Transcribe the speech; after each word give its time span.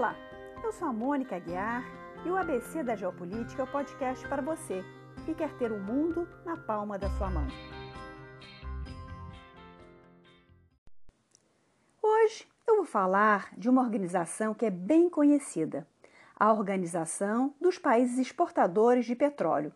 Olá, 0.00 0.16
eu 0.64 0.72
sou 0.72 0.88
a 0.88 0.92
Mônica 0.94 1.38
Guiar 1.38 1.84
e 2.24 2.30
o 2.30 2.34
ABC 2.38 2.82
da 2.82 2.96
Geopolítica 2.96 3.60
é 3.60 3.64
o 3.66 3.70
podcast 3.70 4.26
para 4.26 4.40
você 4.40 4.82
que 5.26 5.34
quer 5.34 5.52
ter 5.58 5.70
o 5.70 5.78
mundo 5.78 6.26
na 6.42 6.56
palma 6.56 6.98
da 6.98 7.10
sua 7.18 7.28
mão. 7.28 7.46
Hoje 12.02 12.48
eu 12.66 12.76
vou 12.76 12.86
falar 12.86 13.50
de 13.58 13.68
uma 13.68 13.82
organização 13.82 14.54
que 14.54 14.64
é 14.64 14.70
bem 14.70 15.10
conhecida, 15.10 15.86
a 16.34 16.50
Organização 16.50 17.54
dos 17.60 17.76
Países 17.76 18.18
Exportadores 18.18 19.04
de 19.04 19.14
Petróleo, 19.14 19.70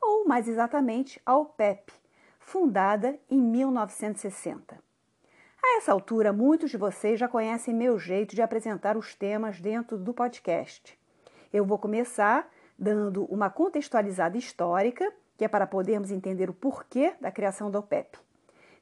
ou 0.00 0.26
mais 0.26 0.48
exatamente 0.48 1.20
a 1.26 1.36
OPEP, 1.36 1.92
fundada 2.40 3.20
em 3.28 3.42
1960. 3.42 4.85
A 5.68 5.78
essa 5.78 5.90
altura, 5.90 6.32
muitos 6.32 6.70
de 6.70 6.76
vocês 6.76 7.18
já 7.18 7.26
conhecem 7.26 7.74
meu 7.74 7.98
jeito 7.98 8.36
de 8.36 8.40
apresentar 8.40 8.96
os 8.96 9.16
temas 9.16 9.60
dentro 9.60 9.98
do 9.98 10.14
podcast. 10.14 10.96
Eu 11.52 11.64
vou 11.64 11.76
começar 11.76 12.48
dando 12.78 13.24
uma 13.24 13.50
contextualizada 13.50 14.38
histórica, 14.38 15.12
que 15.36 15.44
é 15.44 15.48
para 15.48 15.66
podermos 15.66 16.12
entender 16.12 16.48
o 16.48 16.54
porquê 16.54 17.14
da 17.20 17.32
criação 17.32 17.68
da 17.68 17.80
OPEP. 17.80 18.16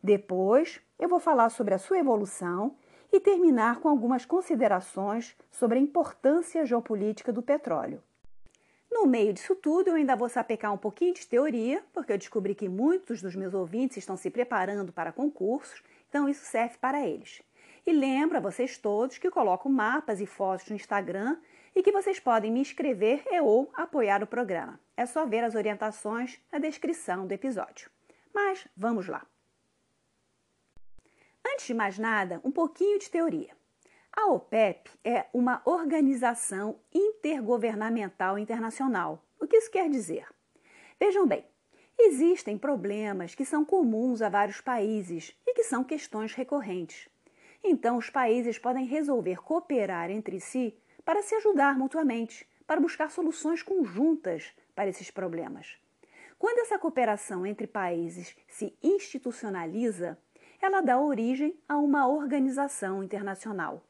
Depois, 0.03 0.79
eu 0.99 1.09
vou 1.09 1.19
falar 1.19 1.49
sobre 1.49 1.73
a 1.73 1.79
sua 1.79 1.99
evolução 1.99 2.77
e 3.11 3.19
terminar 3.19 3.81
com 3.81 3.89
algumas 3.89 4.27
considerações 4.27 5.35
sobre 5.51 5.79
a 5.79 5.83
importância 5.83 6.67
geopolítica 6.67 7.33
do 7.33 7.41
petróleo. 7.41 8.03
No 8.93 9.07
meio 9.07 9.33
disso 9.33 9.57
tudo, 9.57 9.89
eu 9.89 9.95
ainda 9.95 10.15
vou 10.15 10.29
sapecar 10.29 10.73
um 10.73 10.79
pouquinho 10.79 11.15
de 11.15 11.27
teoria, 11.27 11.83
porque 11.95 12.13
eu 12.13 12.19
descobri 12.19 12.55
que 12.55 12.69
muitos 12.69 13.23
dos 13.23 13.35
meus 13.35 13.55
ouvintes 13.55 13.97
estão 13.97 14.19
se 14.19 14.31
preparando 14.31 14.93
para 14.93 15.13
concursos, 15.13 15.83
então 16.15 16.29
isso 16.29 16.45
serve 16.45 16.79
para 16.79 17.05
eles. 17.05 17.43
E 17.85 17.93
lembro 17.93 18.39
a 18.39 18.41
vocês 18.41 18.79
todos 18.79 19.19
que 19.19 19.29
coloco 19.33 19.69
mapas 19.69 20.21
e 20.21 20.27
fotos 20.27 20.69
no 20.69 20.77
Instagram 20.77 21.37
e 21.75 21.83
que 21.83 21.91
vocês 21.91 22.21
podem 22.21 22.53
me 22.53 22.63
escrever 22.63 23.25
e 23.27 23.41
ou 23.41 23.69
apoiar 23.75 24.23
o 24.23 24.27
programa. 24.29 24.79
É 24.97 25.07
só 25.07 25.27
ver 25.27 25.43
as 25.43 25.57
orientações 25.57 26.41
na 26.53 26.61
descrição 26.61 27.27
do 27.27 27.33
episódio. 27.33 27.91
Mas 28.33 28.69
vamos 28.77 29.09
lá. 29.09 29.27
Antes 31.45 31.67
de 31.67 31.75
mais 31.75 31.99
nada, 31.99 32.41
um 32.45 32.53
pouquinho 32.53 33.01
de 33.01 33.11
teoria. 33.11 33.51
A 34.13 34.29
OPEP 34.29 34.89
é 35.03 35.27
uma 35.35 35.63
organização 35.65 36.79
intergovernamental 36.95 38.39
internacional. 38.39 39.21
O 39.41 39.49
que 39.49 39.57
isso 39.57 39.71
quer 39.73 39.91
dizer? 39.91 40.29
Vejam 40.97 41.27
bem, 41.27 41.45
existem 41.99 42.59
problemas 42.59 43.35
que 43.35 43.45
são 43.45 43.65
comuns 43.65 44.21
a 44.23 44.29
vários 44.29 44.61
países 44.61 45.37
e 45.47 45.55
que 45.55 45.65
são 45.65 45.85
questões 45.85 46.35
recorrentes. 46.35 47.09
Então, 47.63 47.97
os 47.97 48.11
países 48.11 48.59
podem 48.59 48.85
resolver 48.85 49.43
cooperar 49.43 50.11
entre 50.11 50.39
si 50.41 50.77
para 51.05 51.23
se 51.23 51.35
ajudar 51.35 51.79
mutuamente, 51.79 52.47
para 52.67 52.81
buscar 52.81 53.11
soluções 53.11 53.63
conjuntas 53.63 54.53
para 54.75 54.89
esses 54.89 55.11
problemas. 55.11 55.79
Quando 56.39 56.59
essa 56.59 56.79
cooperação 56.79 57.47
entre 57.47 57.67
países 57.67 58.37
se 58.49 58.77
institucionaliza, 58.83 60.19
ela 60.61 60.81
dá 60.81 60.99
origem 60.99 61.59
a 61.69 61.79
uma 61.79 62.07
organização 62.07 63.03
internacional. 63.03 63.83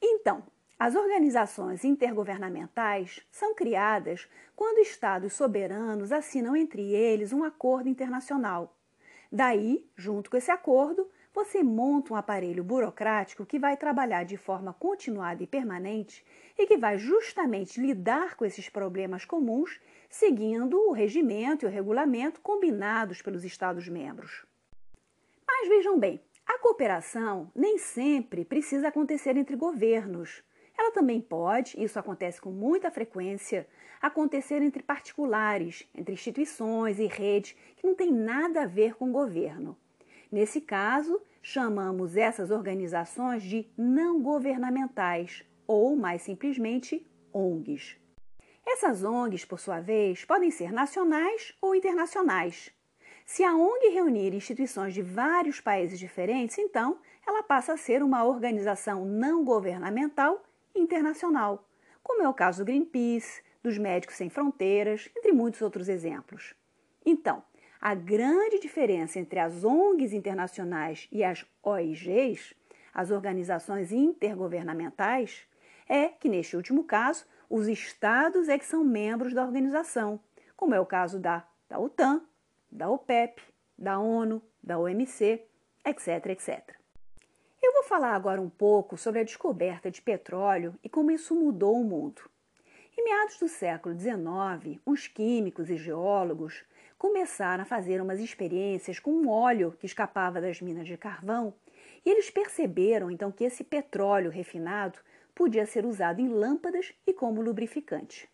Então, 0.00 0.42
as 0.80 0.94
organizações 0.94 1.84
intergovernamentais 1.84 3.20
são 3.30 3.54
criadas 3.54 4.26
quando 4.56 4.78
estados 4.78 5.34
soberanos 5.34 6.10
assinam 6.10 6.56
entre 6.56 6.94
eles 6.94 7.34
um 7.34 7.44
acordo 7.44 7.90
internacional. 7.90 8.74
Daí, 9.30 9.86
junto 9.94 10.30
com 10.30 10.38
esse 10.38 10.50
acordo, 10.50 11.06
você 11.34 11.62
monta 11.62 12.14
um 12.14 12.16
aparelho 12.16 12.64
burocrático 12.64 13.44
que 13.44 13.58
vai 13.58 13.76
trabalhar 13.76 14.24
de 14.24 14.38
forma 14.38 14.72
continuada 14.72 15.42
e 15.42 15.46
permanente 15.46 16.24
e 16.58 16.66
que 16.66 16.78
vai 16.78 16.96
justamente 16.96 17.78
lidar 17.78 18.34
com 18.34 18.46
esses 18.46 18.70
problemas 18.70 19.26
comuns, 19.26 19.78
seguindo 20.08 20.80
o 20.88 20.92
regimento 20.92 21.66
e 21.66 21.68
o 21.68 21.70
regulamento 21.70 22.40
combinados 22.40 23.20
pelos 23.20 23.44
Estados-membros. 23.44 24.46
Mas 25.46 25.68
vejam 25.68 25.98
bem, 25.98 26.22
a 26.46 26.58
cooperação 26.58 27.52
nem 27.54 27.76
sempre 27.76 28.46
precisa 28.46 28.88
acontecer 28.88 29.36
entre 29.36 29.56
governos. 29.56 30.42
Ela 30.80 30.92
também 30.92 31.20
pode, 31.20 31.78
isso 31.78 31.98
acontece 31.98 32.40
com 32.40 32.50
muita 32.50 32.90
frequência, 32.90 33.68
acontecer 34.00 34.62
entre 34.62 34.82
particulares, 34.82 35.86
entre 35.94 36.14
instituições 36.14 36.98
e 36.98 37.04
redes 37.04 37.54
que 37.76 37.86
não 37.86 37.94
têm 37.94 38.10
nada 38.10 38.62
a 38.62 38.66
ver 38.66 38.94
com 38.94 39.10
o 39.10 39.12
governo. 39.12 39.76
Nesse 40.32 40.58
caso, 40.58 41.20
chamamos 41.42 42.16
essas 42.16 42.50
organizações 42.50 43.42
de 43.42 43.68
não 43.76 44.22
governamentais 44.22 45.44
ou, 45.66 45.94
mais 45.96 46.22
simplesmente, 46.22 47.06
ONGs. 47.30 47.98
Essas 48.66 49.04
ONGs, 49.04 49.44
por 49.44 49.60
sua 49.60 49.80
vez, 49.80 50.24
podem 50.24 50.50
ser 50.50 50.72
nacionais 50.72 51.54
ou 51.60 51.74
internacionais. 51.74 52.72
Se 53.26 53.44
a 53.44 53.54
ONG 53.54 53.90
reunir 53.90 54.32
instituições 54.32 54.94
de 54.94 55.02
vários 55.02 55.60
países 55.60 55.98
diferentes, 55.98 56.56
então 56.56 56.98
ela 57.26 57.42
passa 57.42 57.74
a 57.74 57.76
ser 57.76 58.02
uma 58.02 58.24
organização 58.24 59.04
não 59.04 59.44
governamental 59.44 60.42
internacional, 60.74 61.68
como 62.02 62.22
é 62.22 62.28
o 62.28 62.34
caso 62.34 62.62
do 62.62 62.66
Greenpeace, 62.66 63.42
dos 63.62 63.78
Médicos 63.78 64.16
Sem 64.16 64.30
Fronteiras, 64.30 65.10
entre 65.16 65.32
muitos 65.32 65.60
outros 65.60 65.88
exemplos. 65.88 66.54
Então, 67.04 67.42
a 67.80 67.94
grande 67.94 68.58
diferença 68.58 69.18
entre 69.18 69.38
as 69.38 69.64
ONGs 69.64 70.12
internacionais 70.12 71.08
e 71.10 71.24
as 71.24 71.46
OIGs, 71.62 72.54
as 72.92 73.10
organizações 73.10 73.92
intergovernamentais, 73.92 75.46
é 75.88 76.08
que, 76.08 76.28
neste 76.28 76.56
último 76.56 76.84
caso, 76.84 77.26
os 77.48 77.68
estados 77.68 78.48
é 78.48 78.58
que 78.58 78.66
são 78.66 78.84
membros 78.84 79.34
da 79.34 79.44
organização, 79.44 80.20
como 80.56 80.74
é 80.74 80.80
o 80.80 80.86
caso 80.86 81.18
da, 81.18 81.46
da 81.68 81.78
OTAN, 81.78 82.22
da 82.70 82.88
OPEP, 82.88 83.42
da 83.78 83.98
ONU, 83.98 84.42
da 84.62 84.78
OMC, 84.78 85.44
etc, 85.84 86.26
etc. 86.26 86.79
Eu 87.70 87.74
vou 87.74 87.84
falar 87.84 88.16
agora 88.16 88.40
um 88.40 88.50
pouco 88.50 88.96
sobre 88.96 89.20
a 89.20 89.22
descoberta 89.22 89.92
de 89.92 90.02
petróleo 90.02 90.74
e 90.82 90.88
como 90.88 91.12
isso 91.12 91.36
mudou 91.36 91.80
o 91.80 91.84
mundo. 91.84 92.28
Em 92.98 93.04
meados 93.04 93.38
do 93.38 93.46
século 93.46 93.96
XIX, 93.96 94.80
uns 94.84 95.06
químicos 95.06 95.70
e 95.70 95.76
geólogos 95.76 96.64
começaram 96.98 97.62
a 97.62 97.64
fazer 97.64 98.02
umas 98.02 98.18
experiências 98.18 98.98
com 98.98 99.12
um 99.12 99.28
óleo 99.28 99.76
que 99.78 99.86
escapava 99.86 100.40
das 100.40 100.60
minas 100.60 100.88
de 100.88 100.96
carvão 100.96 101.54
e 102.04 102.10
eles 102.10 102.28
perceberam 102.28 103.08
então 103.08 103.30
que 103.30 103.44
esse 103.44 103.62
petróleo 103.62 104.32
refinado 104.32 104.98
podia 105.32 105.64
ser 105.64 105.86
usado 105.86 106.20
em 106.20 106.26
lâmpadas 106.28 106.92
e 107.06 107.12
como 107.12 107.40
lubrificante. 107.40 108.28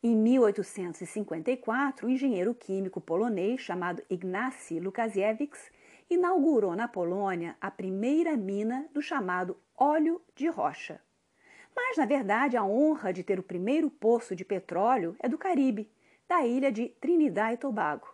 Em 0.00 0.14
1854, 0.14 2.06
o 2.06 2.08
um 2.08 2.12
engenheiro 2.12 2.54
químico 2.54 3.00
polonês 3.00 3.60
chamado 3.60 4.04
Ignacy 4.08 4.78
Lukasiewicz 4.78 5.72
inaugurou 6.08 6.76
na 6.76 6.86
Polônia 6.86 7.56
a 7.60 7.70
primeira 7.70 8.36
mina 8.36 8.88
do 8.92 9.00
chamado 9.00 9.56
óleo 9.76 10.20
de 10.34 10.48
rocha. 10.48 11.00
Mas, 11.74 11.96
na 11.96 12.06
verdade, 12.06 12.56
a 12.56 12.64
honra 12.64 13.12
de 13.12 13.22
ter 13.22 13.38
o 13.38 13.42
primeiro 13.42 13.90
poço 13.90 14.36
de 14.36 14.44
petróleo 14.44 15.16
é 15.18 15.28
do 15.28 15.38
Caribe, 15.38 15.90
da 16.28 16.46
ilha 16.46 16.70
de 16.70 16.88
Trinidad 17.00 17.52
e 17.52 17.56
Tobago, 17.56 18.08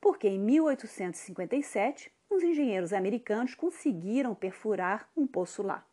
porque 0.00 0.28
em 0.28 0.38
1857 0.38 2.12
os 2.28 2.42
engenheiros 2.42 2.92
americanos 2.92 3.54
conseguiram 3.54 4.34
perfurar 4.34 5.08
um 5.16 5.26
poço 5.26 5.62
lá. 5.62 5.86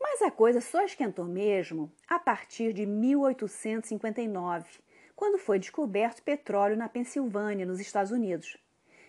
Mas 0.00 0.22
a 0.22 0.30
coisa 0.30 0.60
só 0.60 0.82
esquentou 0.82 1.24
mesmo 1.24 1.92
a 2.08 2.18
partir 2.18 2.72
de 2.72 2.86
1859, 2.86 4.80
quando 5.14 5.38
foi 5.38 5.58
descoberto 5.58 6.22
petróleo 6.22 6.76
na 6.76 6.88
Pensilvânia, 6.88 7.66
nos 7.66 7.80
Estados 7.80 8.12
Unidos. 8.12 8.56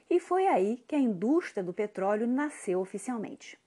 E 0.09 0.19
foi 0.19 0.47
aí 0.47 0.84
que 0.88 0.95
a 0.95 1.00
indústria 1.00 1.63
do 1.63 1.73
petróleo 1.73 2.25
nasceu 2.25 2.79
oficialmente. 2.79 3.59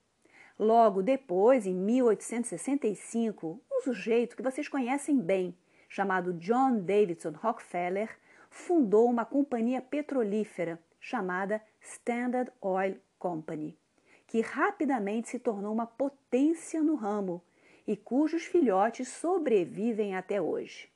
Logo 0.59 1.03
depois, 1.03 1.67
em 1.67 1.75
1865, 1.75 3.61
um 3.71 3.81
sujeito 3.83 4.37
que 4.37 4.43
vocês 4.43 4.69
conhecem 4.69 5.19
bem, 5.19 5.55
chamado 5.89 6.33
John 6.35 6.81
Davidson 6.81 7.33
Rockefeller, 7.33 8.17
fundou 8.51 9.09
uma 9.09 9.25
companhia 9.25 9.81
petrolífera 9.81 10.79
chamada 10.99 11.63
Standard 11.81 12.51
Oil 12.61 12.97
Company, 13.19 13.79
que 14.27 14.41
rapidamente 14.41 15.29
se 15.29 15.39
tornou 15.39 15.73
uma 15.73 15.87
potência 15.87 16.83
no 16.83 16.95
ramo 16.95 17.43
e 17.87 17.97
cujos 17.97 18.45
filhotes 18.45 19.09
sobrevivem 19.09 20.15
até 20.15 20.41
hoje. 20.41 20.91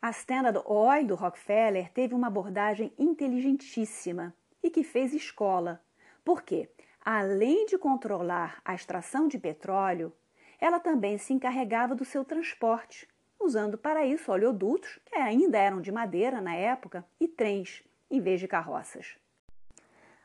A 0.00 0.10
Standard 0.10 0.62
Oil 0.66 1.06
do 1.06 1.14
Rockefeller 1.14 1.90
teve 1.92 2.14
uma 2.14 2.26
abordagem 2.26 2.92
inteligentíssima 2.98 4.34
e 4.64 4.70
que 4.70 4.82
fez 4.82 5.12
escola, 5.12 5.78
porque, 6.24 6.70
além 7.04 7.66
de 7.66 7.76
controlar 7.76 8.62
a 8.64 8.74
extração 8.74 9.28
de 9.28 9.38
petróleo, 9.38 10.10
ela 10.58 10.80
também 10.80 11.18
se 11.18 11.34
encarregava 11.34 11.94
do 11.94 12.04
seu 12.04 12.24
transporte, 12.24 13.06
usando 13.38 13.76
para 13.76 14.06
isso 14.06 14.32
oleodutos, 14.32 14.98
que 15.04 15.14
ainda 15.16 15.58
eram 15.58 15.82
de 15.82 15.92
madeira 15.92 16.40
na 16.40 16.54
época, 16.54 17.04
e 17.20 17.28
trens, 17.28 17.84
em 18.10 18.22
vez 18.22 18.40
de 18.40 18.48
carroças. 18.48 19.18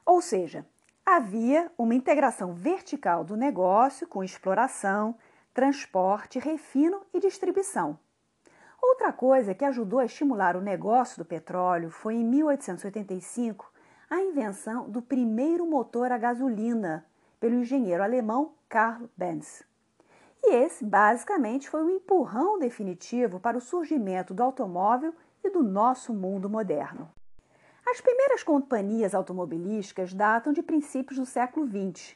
Ou 0.05 0.21
seja, 0.21 0.65
havia 1.05 1.69
uma 1.77 1.93
integração 1.93 2.53
vertical 2.53 3.25
do 3.25 3.35
negócio 3.35 4.07
com 4.07 4.23
exploração, 4.23 5.17
transporte, 5.53 6.39
refino 6.39 7.01
e 7.13 7.19
distribuição. 7.19 7.99
Outra 8.81 9.11
coisa 9.11 9.53
que 9.53 9.65
ajudou 9.65 9.99
a 9.99 10.05
estimular 10.05 10.55
o 10.55 10.61
negócio 10.61 11.17
do 11.17 11.25
petróleo 11.25 11.91
foi 11.91 12.15
em 12.15 12.23
1885 12.23 13.69
a 14.09 14.21
invenção 14.21 14.89
do 14.89 15.03
primeiro 15.03 15.67
motor 15.67 16.11
a 16.11 16.17
gasolina 16.17 17.05
pelo 17.39 17.55
engenheiro 17.55 18.01
alemão 18.01 18.53
Karl 18.67 19.07
Benz. 19.15 19.63
E 20.43 20.55
esse, 20.55 20.83
basicamente, 20.83 21.69
foi 21.69 21.83
o 21.83 21.89
empurrão 21.91 22.57
definitivo 22.57 23.39
para 23.39 23.57
o 23.57 23.61
surgimento 23.61 24.33
do 24.33 24.41
automóvel 24.41 25.13
e 25.43 25.49
do 25.51 25.61
nosso 25.61 26.11
mundo 26.11 26.49
moderno. 26.49 27.09
As 27.85 28.01
primeiras 28.01 28.41
companhias 28.41 29.13
automobilísticas 29.13 30.13
datam 30.13 30.53
de 30.53 30.63
princípios 30.63 31.19
do 31.19 31.25
século 31.25 31.67
XX, 31.67 32.15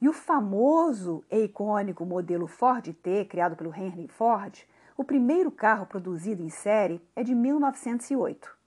e 0.00 0.08
o 0.08 0.12
famoso 0.12 1.24
e 1.30 1.44
icônico 1.44 2.04
modelo 2.04 2.46
Ford 2.46 2.92
T, 2.92 3.24
criado 3.26 3.56
pelo 3.56 3.74
Henry 3.74 4.08
Ford, 4.08 4.66
o 4.96 5.04
primeiro 5.04 5.50
carro 5.50 5.86
produzido 5.86 6.42
em 6.42 6.50
série, 6.50 7.02
é 7.14 7.22
de 7.22 7.34
1908. 7.34 8.59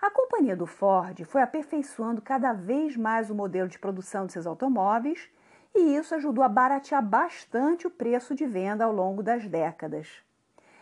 A 0.00 0.10
companhia 0.10 0.54
do 0.54 0.64
Ford 0.64 1.24
foi 1.24 1.42
aperfeiçoando 1.42 2.22
cada 2.22 2.52
vez 2.52 2.96
mais 2.96 3.30
o 3.30 3.34
modelo 3.34 3.68
de 3.68 3.80
produção 3.80 4.26
de 4.26 4.32
seus 4.32 4.46
automóveis 4.46 5.28
e 5.74 5.96
isso 5.96 6.14
ajudou 6.14 6.44
a 6.44 6.48
baratear 6.48 7.04
bastante 7.04 7.84
o 7.84 7.90
preço 7.90 8.32
de 8.32 8.46
venda 8.46 8.84
ao 8.84 8.92
longo 8.92 9.24
das 9.24 9.48
décadas. 9.48 10.22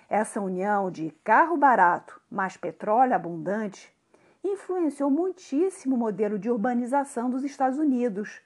Essa 0.06 0.38
união 0.38 0.90
de 0.90 1.10
carro 1.24 1.56
barato 1.56 2.20
mais 2.30 2.58
petróleo 2.58 3.14
abundante 3.14 3.90
influenciou 4.44 5.10
muitíssimo 5.10 5.96
o 5.96 5.98
modelo 5.98 6.38
de 6.38 6.50
urbanização 6.50 7.30
dos 7.30 7.42
Estados 7.42 7.78
Unidos, 7.78 8.42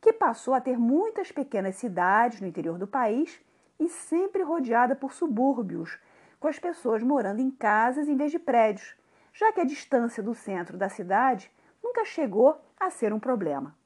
que 0.00 0.12
passou 0.12 0.54
a 0.54 0.60
ter 0.60 0.78
muitas 0.78 1.30
pequenas 1.30 1.76
cidades 1.76 2.40
no 2.40 2.46
interior 2.46 2.78
do 2.78 2.86
país 2.86 3.38
e 3.78 3.90
sempre 3.90 4.42
rodeada 4.42 4.96
por 4.96 5.12
subúrbios, 5.12 5.98
com 6.40 6.48
as 6.48 6.58
pessoas 6.58 7.02
morando 7.02 7.40
em 7.40 7.50
casas 7.50 8.08
em 8.08 8.16
vez 8.16 8.32
de 8.32 8.38
prédios, 8.38 8.96
já 9.34 9.52
que 9.52 9.60
a 9.60 9.64
distância 9.64 10.22
do 10.22 10.34
centro 10.34 10.78
da 10.78 10.88
cidade 10.88 11.50
nunca 11.82 12.04
chegou 12.04 12.58
a 12.78 12.88
ser 12.88 13.12
um 13.12 13.18
problema. 13.18 13.76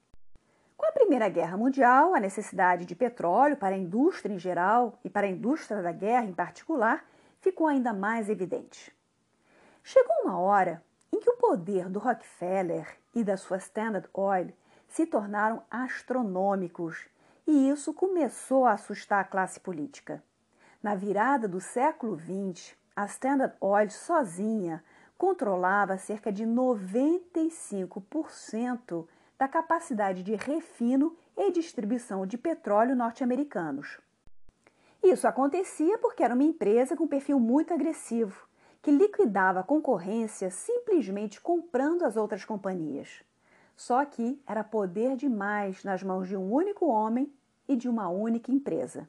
Com 0.76 0.86
a 0.86 0.92
Primeira 0.92 1.28
Guerra 1.28 1.56
Mundial, 1.56 2.14
a 2.14 2.20
necessidade 2.20 2.84
de 2.84 2.94
petróleo 2.94 3.56
para 3.56 3.74
a 3.74 3.78
indústria 3.78 4.32
em 4.32 4.38
geral 4.38 4.98
e 5.02 5.10
para 5.10 5.26
a 5.26 5.30
indústria 5.30 5.82
da 5.82 5.90
guerra 5.90 6.26
em 6.26 6.34
particular 6.34 7.04
ficou 7.40 7.66
ainda 7.66 7.92
mais 7.92 8.28
evidente. 8.28 8.94
Chegou 9.82 10.14
uma 10.22 10.38
hora 10.38 10.82
em 11.10 11.18
que 11.18 11.30
o 11.30 11.36
poder 11.36 11.88
do 11.88 11.98
Rockefeller 11.98 12.86
e 13.14 13.24
da 13.24 13.36
sua 13.36 13.56
Standard 13.56 14.08
Oil 14.12 14.52
se 14.86 15.06
tornaram 15.06 15.62
astronômicos 15.70 17.08
e 17.46 17.70
isso 17.70 17.94
começou 17.94 18.66
a 18.66 18.72
assustar 18.72 19.20
a 19.20 19.24
classe 19.24 19.58
política. 19.58 20.22
Na 20.82 20.94
virada 20.94 21.48
do 21.48 21.60
século 21.60 22.16
XX, 22.18 22.76
a 22.94 23.06
Standard 23.06 23.56
Oil 23.60 23.90
sozinha 23.90 24.84
controlava 25.18 25.98
cerca 25.98 26.32
de 26.32 26.46
95% 26.46 29.06
da 29.36 29.48
capacidade 29.48 30.22
de 30.22 30.36
refino 30.36 31.14
e 31.36 31.50
distribuição 31.50 32.24
de 32.24 32.38
petróleo 32.38 32.96
norte-americanos. 32.96 34.00
Isso 35.02 35.28
acontecia 35.28 35.98
porque 35.98 36.22
era 36.22 36.34
uma 36.34 36.44
empresa 36.44 36.96
com 36.96 37.06
perfil 37.06 37.38
muito 37.38 37.74
agressivo, 37.74 38.48
que 38.80 38.90
liquidava 38.90 39.60
a 39.60 39.64
concorrência 39.64 40.50
simplesmente 40.50 41.40
comprando 41.40 42.04
as 42.04 42.16
outras 42.16 42.44
companhias. 42.44 43.22
Só 43.76 44.04
que 44.04 44.42
era 44.46 44.64
poder 44.64 45.16
demais 45.16 45.84
nas 45.84 46.02
mãos 46.02 46.28
de 46.28 46.36
um 46.36 46.52
único 46.52 46.86
homem 46.86 47.32
e 47.68 47.76
de 47.76 47.88
uma 47.88 48.08
única 48.08 48.50
empresa. 48.50 49.08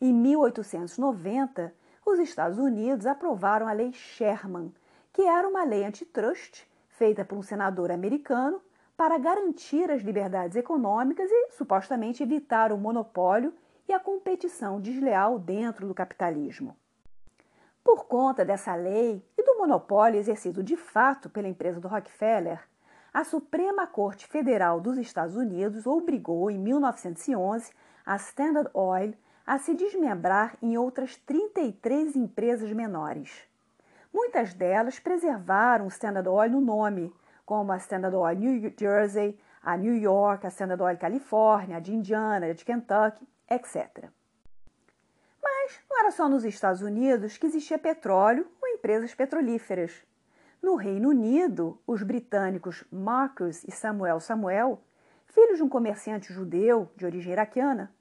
Em 0.00 0.12
1890, 0.12 1.72
os 2.04 2.18
Estados 2.18 2.58
Unidos 2.58 3.06
aprovaram 3.06 3.68
a 3.68 3.72
Lei 3.72 3.92
Sherman, 3.92 4.74
que 5.14 5.22
era 5.22 5.48
uma 5.48 5.62
lei 5.62 5.84
antitrust 5.84 6.66
feita 6.88 7.24
por 7.24 7.38
um 7.38 7.42
senador 7.42 7.92
americano 7.92 8.60
para 8.96 9.16
garantir 9.16 9.88
as 9.88 10.02
liberdades 10.02 10.56
econômicas 10.56 11.30
e 11.30 11.52
supostamente 11.52 12.20
evitar 12.20 12.72
o 12.72 12.76
monopólio 12.76 13.54
e 13.88 13.92
a 13.92 14.00
competição 14.00 14.80
desleal 14.80 15.38
dentro 15.38 15.86
do 15.86 15.94
capitalismo. 15.94 16.76
Por 17.84 18.06
conta 18.06 18.44
dessa 18.44 18.74
lei 18.74 19.24
e 19.38 19.42
do 19.44 19.56
monopólio 19.56 20.18
exercido 20.18 20.64
de 20.64 20.76
fato 20.76 21.30
pela 21.30 21.48
empresa 21.48 21.80
do 21.80 21.86
Rockefeller, 21.86 22.60
a 23.12 23.22
Suprema 23.22 23.86
Corte 23.86 24.26
Federal 24.26 24.80
dos 24.80 24.98
Estados 24.98 25.36
Unidos 25.36 25.86
obrigou, 25.86 26.50
em 26.50 26.58
1911, 26.58 27.72
a 28.04 28.16
Standard 28.16 28.68
Oil 28.74 29.14
a 29.46 29.58
se 29.58 29.74
desmembrar 29.74 30.56
em 30.60 30.76
outras 30.76 31.16
33 31.18 32.16
empresas 32.16 32.72
menores. 32.72 33.53
Muitas 34.14 34.54
delas 34.54 35.00
preservaram 35.00 35.86
o 35.86 35.88
Standard 35.88 36.28
Oil 36.28 36.48
no 36.48 36.60
nome, 36.60 37.12
como 37.44 37.72
a 37.72 37.76
Standard 37.78 38.14
Oil 38.14 38.38
New 38.38 38.72
Jersey, 38.78 39.36
a 39.60 39.76
New 39.76 39.96
York, 39.96 40.46
a 40.46 40.50
Standard 40.50 40.80
Oil 40.80 40.96
Califórnia, 40.96 41.78
a 41.78 41.80
de 41.80 41.92
Indiana, 41.92 42.46
a 42.46 42.52
de 42.52 42.64
Kentucky, 42.64 43.26
etc. 43.50 44.08
Mas 45.42 45.80
não 45.90 45.98
era 45.98 46.12
só 46.12 46.28
nos 46.28 46.44
Estados 46.44 46.80
Unidos 46.80 47.36
que 47.36 47.46
existia 47.46 47.76
petróleo 47.76 48.46
ou 48.62 48.68
empresas 48.68 49.12
petrolíferas. 49.12 50.06
No 50.62 50.76
Reino 50.76 51.08
Unido, 51.08 51.80
os 51.84 52.04
britânicos 52.04 52.84
Marcus 52.92 53.64
e 53.64 53.72
Samuel 53.72 54.20
Samuel, 54.20 54.80
filhos 55.26 55.56
de 55.56 55.64
um 55.64 55.68
comerciante 55.68 56.32
judeu 56.32 56.88
de 56.96 57.04
origem 57.04 57.32
iraquiana, 57.32 57.92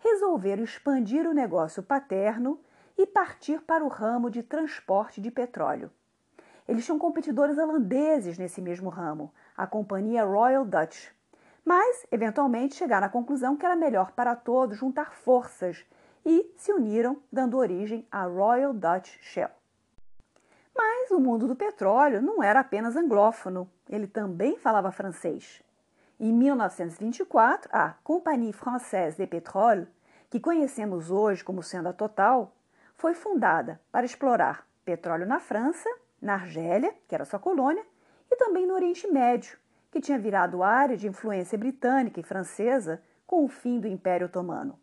resolveram 0.00 0.64
expandir 0.64 1.26
o 1.26 1.32
negócio 1.32 1.82
paterno 1.82 2.60
e 3.02 3.06
partir 3.06 3.60
para 3.62 3.84
o 3.84 3.88
ramo 3.88 4.30
de 4.30 4.44
transporte 4.44 5.20
de 5.20 5.28
petróleo. 5.28 5.90
Eles 6.68 6.84
tinham 6.84 7.00
competidores 7.00 7.58
holandeses 7.58 8.38
nesse 8.38 8.62
mesmo 8.62 8.88
ramo, 8.88 9.34
a 9.56 9.66
companhia 9.66 10.24
Royal 10.24 10.64
Dutch. 10.64 11.08
Mas, 11.64 12.06
eventualmente, 12.12 12.76
chegaram 12.76 13.08
à 13.08 13.10
conclusão 13.10 13.56
que 13.56 13.66
era 13.66 13.74
melhor 13.74 14.12
para 14.12 14.36
todos 14.36 14.78
juntar 14.78 15.12
forças 15.12 15.84
e 16.24 16.48
se 16.56 16.72
uniram, 16.72 17.20
dando 17.32 17.58
origem 17.58 18.06
à 18.08 18.24
Royal 18.24 18.72
Dutch 18.72 19.18
Shell. 19.20 19.50
Mas 20.74 21.10
o 21.10 21.18
mundo 21.18 21.48
do 21.48 21.56
petróleo 21.56 22.22
não 22.22 22.40
era 22.40 22.60
apenas 22.60 22.94
anglófono, 22.94 23.68
ele 23.88 24.06
também 24.06 24.56
falava 24.56 24.92
francês. 24.92 25.60
Em 26.20 26.32
1924, 26.32 27.68
a 27.72 27.94
Compagnie 28.04 28.52
Française 28.52 29.16
de 29.16 29.26
Pétrole, 29.26 29.88
que 30.30 30.38
conhecemos 30.38 31.10
hoje 31.10 31.42
como 31.42 31.64
sendo 31.64 31.88
a 31.88 31.92
Total, 31.92 32.52
foi 33.02 33.14
fundada 33.14 33.80
para 33.90 34.06
explorar 34.06 34.64
petróleo 34.84 35.26
na 35.26 35.40
França 35.40 35.88
na 36.20 36.34
Argélia, 36.34 36.94
que 37.08 37.16
era 37.16 37.24
sua 37.24 37.40
colônia, 37.40 37.84
e 38.30 38.36
também 38.36 38.64
no 38.64 38.74
Oriente 38.74 39.08
Médio, 39.08 39.58
que 39.90 40.00
tinha 40.00 40.20
virado 40.20 40.62
área 40.62 40.96
de 40.96 41.08
influência 41.08 41.58
britânica 41.58 42.20
e 42.20 42.22
francesa 42.22 43.02
com 43.26 43.44
o 43.44 43.48
fim 43.48 43.80
do 43.80 43.88
Império 43.88 44.28
Otomano. 44.28 44.78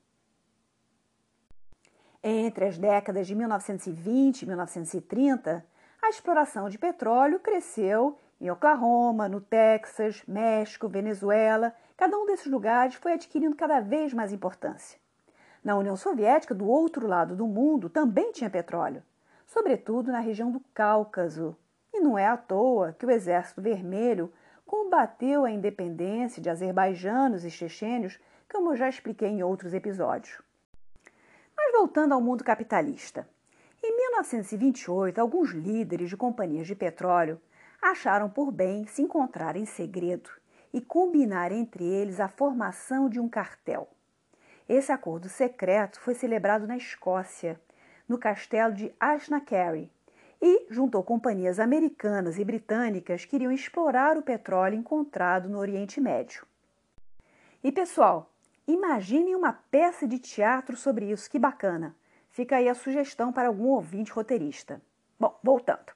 Entre 2.21 2.65
as 2.65 2.77
décadas 2.77 3.25
de 3.25 3.33
1920 3.33 4.41
e 4.41 4.45
1930, 4.47 5.65
a 6.01 6.09
exploração 6.09 6.67
de 6.67 6.77
petróleo 6.77 7.39
cresceu 7.39 8.19
em 8.41 8.51
Oklahoma, 8.51 9.29
no 9.29 9.39
Texas, 9.39 10.21
México, 10.27 10.89
Venezuela. 10.89 11.73
Cada 11.95 12.17
um 12.17 12.25
desses 12.25 12.47
lugares 12.47 12.95
foi 12.95 13.13
adquirindo 13.13 13.55
cada 13.55 13.79
vez 13.79 14.13
mais 14.13 14.33
importância. 14.33 14.98
Na 15.63 15.77
União 15.77 15.95
Soviética, 15.95 16.55
do 16.55 16.67
outro 16.67 17.07
lado 17.07 17.35
do 17.35 17.47
mundo, 17.47 17.89
também 17.89 18.31
tinha 18.31 18.49
petróleo 18.49 19.03
sobretudo 19.49 20.11
na 20.11 20.19
região 20.19 20.51
do 20.51 20.61
Cáucaso. 20.73 21.57
E 21.91 21.99
não 21.99 22.17
é 22.17 22.27
à 22.27 22.37
toa 22.37 22.93
que 22.93 23.05
o 23.05 23.11
Exército 23.11 23.61
Vermelho 23.61 24.31
combateu 24.65 25.43
a 25.43 25.51
independência 25.51 26.41
de 26.41 26.49
azerbaijanos 26.49 27.43
e 27.43 27.49
chechênios, 27.49 28.19
como 28.51 28.71
eu 28.71 28.77
já 28.77 28.87
expliquei 28.87 29.27
em 29.27 29.43
outros 29.43 29.73
episódios. 29.73 30.39
Mas 31.57 31.71
voltando 31.73 32.13
ao 32.13 32.21
mundo 32.21 32.43
capitalista. 32.43 33.27
Em 33.83 33.95
1928, 33.95 35.19
alguns 35.19 35.49
líderes 35.49 36.09
de 36.09 36.17
companhias 36.17 36.67
de 36.67 36.75
petróleo 36.75 37.41
acharam 37.81 38.29
por 38.29 38.51
bem 38.51 38.85
se 38.85 39.01
encontrar 39.01 39.55
em 39.55 39.65
segredo 39.65 40.29
e 40.71 40.79
combinar 40.79 41.51
entre 41.51 41.83
eles 41.83 42.19
a 42.19 42.27
formação 42.27 43.09
de 43.09 43.19
um 43.19 43.27
cartel. 43.27 43.89
Esse 44.69 44.91
acordo 44.91 45.27
secreto 45.27 45.99
foi 45.99 46.13
celebrado 46.13 46.67
na 46.67 46.77
Escócia 46.77 47.59
no 48.07 48.19
castelo 48.19 48.71
de 48.71 48.93
Ashnacarry 48.99 49.91
e 50.39 50.67
juntou 50.69 51.03
companhias 51.03 51.59
americanas 51.59 52.37
e 52.37 52.45
britânicas 52.45 53.25
que 53.25 53.35
iriam 53.35 53.51
explorar 53.51 54.15
o 54.15 54.21
petróleo 54.21 54.75
encontrado 54.75 55.49
no 55.49 55.57
Oriente 55.57 55.99
Médio. 55.99 56.45
E 57.63 57.71
pessoal, 57.71 58.31
imaginem 58.67 59.35
uma 59.35 59.53
peça 59.53 60.07
de 60.07 60.19
teatro 60.19 60.77
sobre 60.77 61.11
isso, 61.11 61.29
que 61.29 61.39
bacana! 61.39 61.95
Fica 62.29 62.57
aí 62.57 62.69
a 62.69 62.75
sugestão 62.75 63.33
para 63.33 63.47
algum 63.47 63.69
ouvinte 63.69 64.11
roteirista. 64.11 64.79
Bom, 65.19 65.37
voltando. 65.43 65.91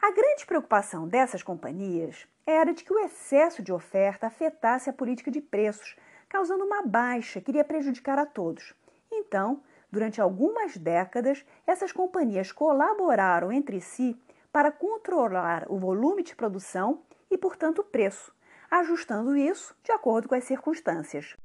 A 0.00 0.12
grande 0.12 0.46
preocupação 0.46 1.08
dessas 1.08 1.42
companhias 1.42 2.26
era 2.46 2.72
de 2.72 2.84
que 2.84 2.92
o 2.92 2.98
excesso 3.00 3.60
de 3.60 3.72
oferta 3.72 4.28
afetasse 4.28 4.88
a 4.88 4.92
política 4.92 5.30
de 5.30 5.40
preços, 5.40 5.96
causando 6.28 6.64
uma 6.64 6.82
baixa 6.82 7.40
que 7.40 7.50
iria 7.50 7.64
prejudicar 7.64 8.18
a 8.18 8.26
todos. 8.26 8.74
Então, 9.10 9.62
Durante 9.90 10.20
algumas 10.20 10.76
décadas, 10.76 11.44
essas 11.66 11.92
companhias 11.92 12.52
colaboraram 12.52 13.50
entre 13.50 13.80
si 13.80 14.14
para 14.52 14.70
controlar 14.70 15.64
o 15.68 15.78
volume 15.78 16.22
de 16.22 16.36
produção 16.36 17.02
e, 17.30 17.38
portanto, 17.38 17.78
o 17.78 17.84
preço, 17.84 18.34
ajustando 18.70 19.36
isso 19.36 19.74
de 19.82 19.90
acordo 19.90 20.28
com 20.28 20.34
as 20.34 20.44
circunstâncias. 20.44 21.36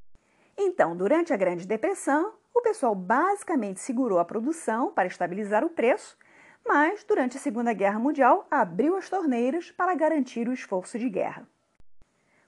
Então, 0.58 0.96
durante 0.96 1.34
a 1.34 1.38
Grande 1.38 1.66
Depressão, 1.66 2.34
o 2.54 2.62
pessoal 2.62 2.94
basicamente 2.94 3.80
segurou 3.80 4.20
a 4.20 4.26
produção 4.26 4.92
para 4.92 5.08
estabilizar 5.08 5.64
o 5.64 5.70
preço, 5.70 6.18
mas 6.66 7.04
durante 7.04 7.38
a 7.38 7.40
Segunda 7.40 7.74
Guerra 7.74 8.00
Mundial 8.00 8.46
abriu 8.52 8.96
as 8.98 9.10
torneiras 9.10 9.72
para 9.72 9.96
garantir 9.96 10.48
o 10.50 10.54
esforço 10.54 11.00
de 11.00 11.10
guerra. 11.10 11.48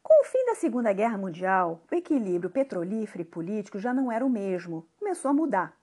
Com 0.07 0.21
o 0.21 0.24
fim 0.24 0.45
da 0.45 0.53
Segunda 0.53 0.93
Guerra 0.93 1.17
Mundial, 1.17 1.81
o 1.91 1.95
equilíbrio 1.95 2.47
petrolífero 2.47 3.24
e 3.24 3.25
político 3.25 3.79
já 3.79 3.91
não 3.91 4.12
era 4.12 4.24
o 4.24 4.29
mesmo, 4.29 4.88
começou 5.00 5.31
a 5.31 5.33
mudar. 5.33 5.75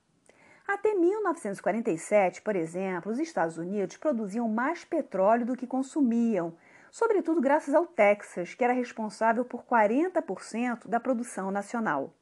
Até 0.65 0.93
1947, 0.93 2.41
por 2.41 2.55
exemplo, 2.55 3.11
os 3.11 3.19
Estados 3.19 3.57
Unidos 3.57 3.97
produziam 3.97 4.47
mais 4.47 4.85
petróleo 4.85 5.45
do 5.45 5.57
que 5.57 5.67
consumiam, 5.67 6.55
sobretudo 6.89 7.41
graças 7.41 7.75
ao 7.75 7.85
Texas, 7.85 8.53
que 8.53 8.63
era 8.63 8.71
responsável 8.71 9.43
por 9.43 9.65
40% 9.65 10.87
da 10.87 11.01
produção 11.01 11.51
nacional. 11.51 12.13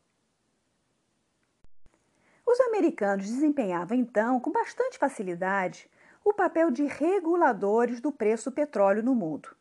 Os 2.43 2.59
americanos 2.61 3.27
desempenhavam 3.27 3.95
então, 3.95 4.39
com 4.39 4.51
bastante 4.51 4.97
facilidade, 4.97 5.87
o 6.25 6.33
papel 6.33 6.71
de 6.71 6.83
reguladores 6.83 8.01
do 8.01 8.11
preço 8.11 8.49
do 8.49 8.55
petróleo 8.55 9.03
no 9.03 9.13
mundo. 9.13 9.60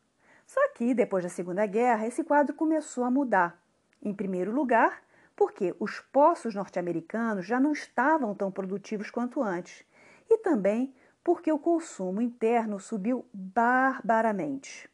Só 0.51 0.61
que, 0.75 0.93
depois 0.93 1.23
da 1.23 1.31
Segunda 1.31 1.65
Guerra, 1.65 2.09
esse 2.09 2.25
quadro 2.25 2.53
começou 2.57 3.05
a 3.05 3.11
mudar. 3.11 3.63
Em 4.03 4.13
primeiro 4.13 4.51
lugar, 4.51 5.01
porque 5.37 5.77
os 5.79 6.01
poços 6.01 6.57
norte-americanos 6.57 7.47
já 7.47 7.61
não 7.61 7.71
estavam 7.71 8.35
tão 8.35 8.51
produtivos 8.51 9.13
quanto 9.13 9.45
antes, 9.45 9.85
e 10.29 10.39
também 10.39 10.93
porque 11.23 11.53
o 11.53 11.59
consumo 11.59 12.21
interno 12.21 12.81
subiu 12.81 13.25
barbaramente. 13.33 14.91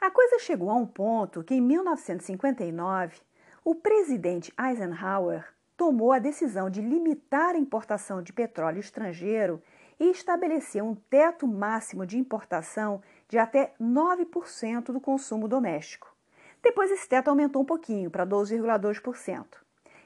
A 0.00 0.08
coisa 0.08 0.38
chegou 0.38 0.70
a 0.70 0.76
um 0.76 0.86
ponto 0.86 1.42
que, 1.42 1.56
em 1.56 1.60
1959, 1.60 3.22
o 3.64 3.74
presidente 3.74 4.54
Eisenhower 4.56 5.52
tomou 5.76 6.12
a 6.12 6.20
decisão 6.20 6.70
de 6.70 6.80
limitar 6.80 7.56
a 7.56 7.58
importação 7.58 8.22
de 8.22 8.32
petróleo 8.32 8.78
estrangeiro 8.78 9.60
e 9.98 10.10
estabelecer 10.10 10.80
um 10.80 10.94
teto 10.94 11.44
máximo 11.44 12.06
de 12.06 12.16
importação 12.16 13.02
de 13.28 13.38
até 13.38 13.72
9% 13.80 14.86
do 14.86 15.00
consumo 15.00 15.48
doméstico. 15.48 16.14
Depois 16.62 16.90
esse 16.90 17.08
teto 17.08 17.28
aumentou 17.28 17.62
um 17.62 17.66
pouquinho 17.66 18.10
para 18.10 18.26
12,2%. 18.26 19.46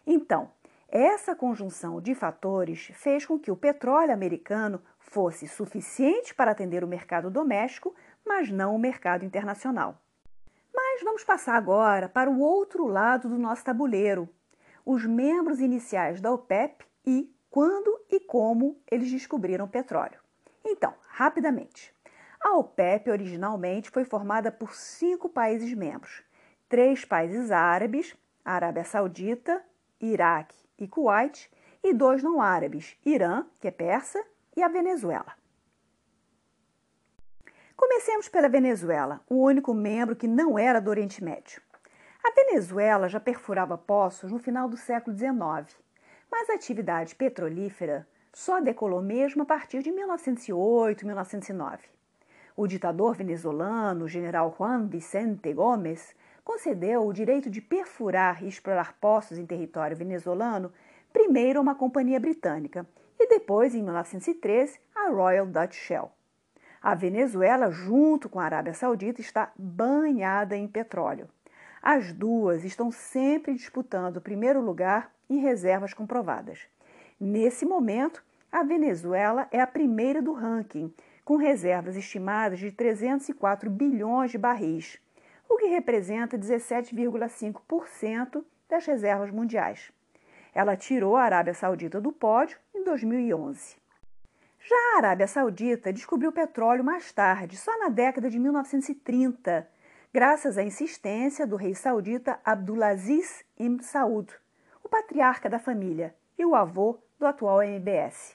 Então, 0.06 0.50
essa 0.88 1.37
conjunção 1.37 2.00
de 2.00 2.14
fatores 2.14 2.90
fez 2.94 3.26
com 3.26 3.38
que 3.38 3.50
o 3.50 3.56
petróleo 3.56 4.12
americano 4.12 4.82
fosse 4.98 5.46
suficiente 5.46 6.34
para 6.34 6.50
atender 6.50 6.82
o 6.82 6.88
mercado 6.88 7.30
doméstico, 7.30 7.94
mas 8.26 8.50
não 8.50 8.75
o 8.75 8.78
mercado 8.78 9.25
internacional. 9.25 10.00
Mas 10.75 11.02
vamos 11.02 11.25
passar 11.25 11.56
agora 11.56 12.08
para 12.08 12.30
o 12.30 12.40
outro 12.40 12.87
lado 12.87 13.28
do 13.28 13.38
nosso 13.38 13.64
tabuleiro, 13.64 14.28
os 14.84 15.04
membros 15.04 15.60
iniciais 15.60 16.20
da 16.20 16.32
OPEP 16.32 16.84
e 17.06 17.30
quando 17.50 18.00
e 18.10 18.20
como 18.20 18.80
eles 18.90 19.10
descobriram 19.10 19.68
petróleo. 19.68 20.18
Então, 20.64 20.94
rapidamente. 21.08 21.94
A 22.40 22.57
OPEP 22.57 23.11
originalmente 23.11 23.90
foi 23.90 24.04
formada 24.04 24.52
por 24.52 24.75
cinco 24.75 25.28
países 25.28 25.75
membros: 25.75 26.23
três 26.68 27.04
países 27.04 27.50
árabes, 27.50 28.16
Arábia 28.45 28.85
Saudita, 28.85 29.62
Iraque 30.00 30.57
e 30.78 30.87
Kuwait, 30.87 31.50
e 31.83 31.92
dois 31.92 32.23
não 32.23 32.40
árabes, 32.40 32.97
Irã, 33.04 33.45
que 33.61 33.68
é 33.68 33.71
persa, 33.71 34.23
e 34.57 34.62
a 34.62 34.68
Venezuela. 34.68 35.33
Comecemos 37.76 38.28
pela 38.28 38.49
Venezuela, 38.49 39.21
o 39.28 39.37
único 39.37 39.73
membro 39.73 40.16
que 40.16 40.26
não 40.26 40.59
era 40.59 40.80
do 40.80 40.90
Oriente 40.90 41.23
Médio. 41.23 41.62
A 42.25 42.33
Venezuela 42.33 43.09
já 43.09 43.21
perfurava 43.21 43.78
poços 43.78 44.33
no 44.33 44.38
final 44.38 44.68
do 44.68 44.76
século 44.76 45.16
XIX, 45.16 45.76
mas 46.30 46.50
a 46.50 46.54
atividade 46.54 47.14
petrolífera 47.14 48.07
só 48.33 48.61
decolou 48.61 49.00
mesmo 49.00 49.42
a 49.42 49.47
partir 49.47 49.83
de 49.83 49.90
1908, 49.90 51.07
1909. 51.07 51.98
O 52.59 52.67
ditador 52.67 53.15
venezuelano, 53.15 54.07
o 54.07 54.09
general 54.09 54.53
Juan 54.59 54.88
Vicente 54.88 55.53
Gómez, 55.53 56.12
concedeu 56.43 57.07
o 57.07 57.12
direito 57.12 57.49
de 57.49 57.61
perfurar 57.61 58.43
e 58.43 58.49
explorar 58.49 58.95
poços 59.00 59.38
em 59.38 59.47
território 59.47 59.97
venezuelano 59.97 60.73
primeiro 61.12 61.61
a 61.61 61.62
uma 61.62 61.77
companhia 61.77 62.19
britânica 62.19 62.85
e 63.17 63.29
depois, 63.29 63.77
em 63.77 63.83
1913, 63.85 64.77
a 64.93 65.09
Royal 65.09 65.47
Dutch 65.47 65.75
Shell. 65.75 66.11
A 66.83 66.97
Venezuela, 66.97 67.71
junto 67.71 68.29
com 68.29 68.41
a 68.41 68.45
Arábia 68.47 68.75
Saudita, 68.75 69.21
está 69.21 69.53
banhada 69.57 70.57
em 70.57 70.67
petróleo. 70.67 71.29
As 71.81 72.12
duas 72.12 72.65
estão 72.65 72.91
sempre 72.91 73.55
disputando 73.55 74.17
o 74.17 74.21
primeiro 74.21 74.61
lugar 74.61 75.12
em 75.31 75.38
reservas 75.38 75.95
comprovadas. 75.95 76.59
Nesse 77.21 77.65
momento, 77.65 78.21
a 78.50 78.65
Venezuela 78.65 79.47
é 79.53 79.61
a 79.61 79.67
primeira 79.67 80.21
do 80.21 80.33
ranking, 80.33 80.93
com 81.28 81.37
reservas 81.37 81.94
estimadas 81.94 82.58
de 82.58 82.73
304 82.73 83.68
bilhões 83.68 84.30
de 84.30 84.38
barris, 84.38 84.99
o 85.47 85.58
que 85.58 85.66
representa 85.66 86.38
17,5% 86.38 88.42
das 88.66 88.87
reservas 88.87 89.30
mundiais. 89.30 89.92
Ela 90.54 90.75
tirou 90.75 91.16
a 91.16 91.25
Arábia 91.25 91.52
Saudita 91.52 92.00
do 92.00 92.12
pódio 92.12 92.58
em 92.75 92.82
2011. 92.82 93.76
Já 94.58 94.94
a 94.94 94.97
Arábia 94.97 95.26
Saudita 95.26 95.92
descobriu 95.92 96.32
petróleo 96.32 96.82
mais 96.82 97.12
tarde, 97.12 97.58
só 97.58 97.78
na 97.78 97.90
década 97.90 98.30
de 98.30 98.38
1930, 98.38 99.68
graças 100.11 100.56
à 100.56 100.62
insistência 100.62 101.47
do 101.47 101.56
rei 101.56 101.75
saudita 101.75 102.40
Abdulaziz 102.42 103.44
ibn 103.58 103.82
Saud, 103.82 104.32
o 104.82 104.88
patriarca 104.88 105.50
da 105.50 105.58
família 105.58 106.14
e 106.38 106.47
o 106.47 106.54
avô 106.54 106.99
do 107.18 107.26
atual 107.26 107.62
MBS. 107.62 108.35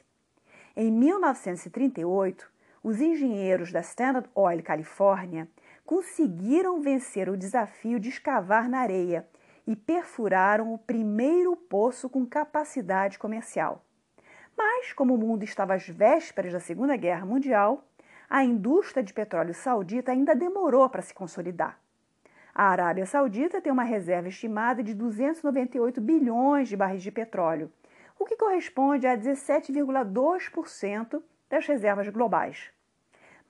Em 0.75 0.91
1938, 0.91 2.52
os 2.83 2.99
engenheiros 2.99 3.71
da 3.71 3.79
Standard 3.79 4.29
Oil 4.35 4.61
Califórnia 4.61 5.47
conseguiram 5.85 6.81
vencer 6.81 7.29
o 7.29 7.37
desafio 7.37 7.99
de 7.99 8.09
escavar 8.09 8.69
na 8.69 8.79
areia 8.79 9.25
e 9.65 9.75
perfuraram 9.75 10.73
o 10.73 10.77
primeiro 10.77 11.55
poço 11.55 12.09
com 12.09 12.25
capacidade 12.25 13.17
comercial. 13.17 13.85
Mas, 14.57 14.91
como 14.91 15.15
o 15.15 15.17
mundo 15.17 15.43
estava 15.43 15.73
às 15.73 15.87
vésperas 15.87 16.51
da 16.51 16.59
Segunda 16.59 16.97
Guerra 16.97 17.25
Mundial, 17.25 17.87
a 18.29 18.43
indústria 18.43 19.01
de 19.01 19.13
petróleo 19.13 19.53
saudita 19.53 20.11
ainda 20.11 20.35
demorou 20.35 20.89
para 20.89 21.01
se 21.01 21.13
consolidar. 21.13 21.79
A 22.53 22.65
Arábia 22.65 23.05
Saudita 23.05 23.61
tem 23.61 23.71
uma 23.71 23.83
reserva 23.83 24.27
estimada 24.27 24.83
de 24.83 24.93
298 24.93 26.01
bilhões 26.01 26.67
de 26.67 26.77
barris 26.77 27.01
de 27.01 27.11
petróleo, 27.11 27.71
o 28.19 28.25
que 28.25 28.35
corresponde 28.35 29.07
a 29.07 29.17
17,2% 29.17 31.23
das 31.49 31.65
reservas 31.65 32.09
globais. 32.09 32.72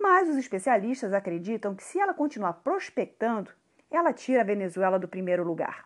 Mas 0.04 0.28
os 0.28 0.36
especialistas 0.36 1.14
acreditam 1.14 1.74
que 1.74 1.82
se 1.82 1.98
ela 1.98 2.14
continuar 2.14 2.56
prospectando, 2.56 3.50
ela 3.90 4.12
tira 4.12 4.42
a 4.42 4.44
Venezuela 4.44 5.00
do 5.00 5.08
primeiro 5.08 5.46
lugar. 5.46 5.86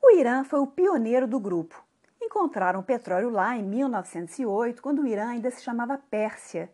O 0.00 0.12
Irã 0.12 0.44
foi 0.44 0.60
o 0.60 0.68
pioneiro 0.68 1.26
do 1.26 1.40
grupo. 1.40 1.84
Encontraram 2.22 2.84
petróleo 2.84 3.28
lá 3.28 3.56
em 3.56 3.62
1908, 3.64 4.80
quando 4.80 5.02
o 5.02 5.06
Irã 5.06 5.30
ainda 5.30 5.50
se 5.50 5.64
chamava 5.64 5.98
Pérsia, 5.98 6.70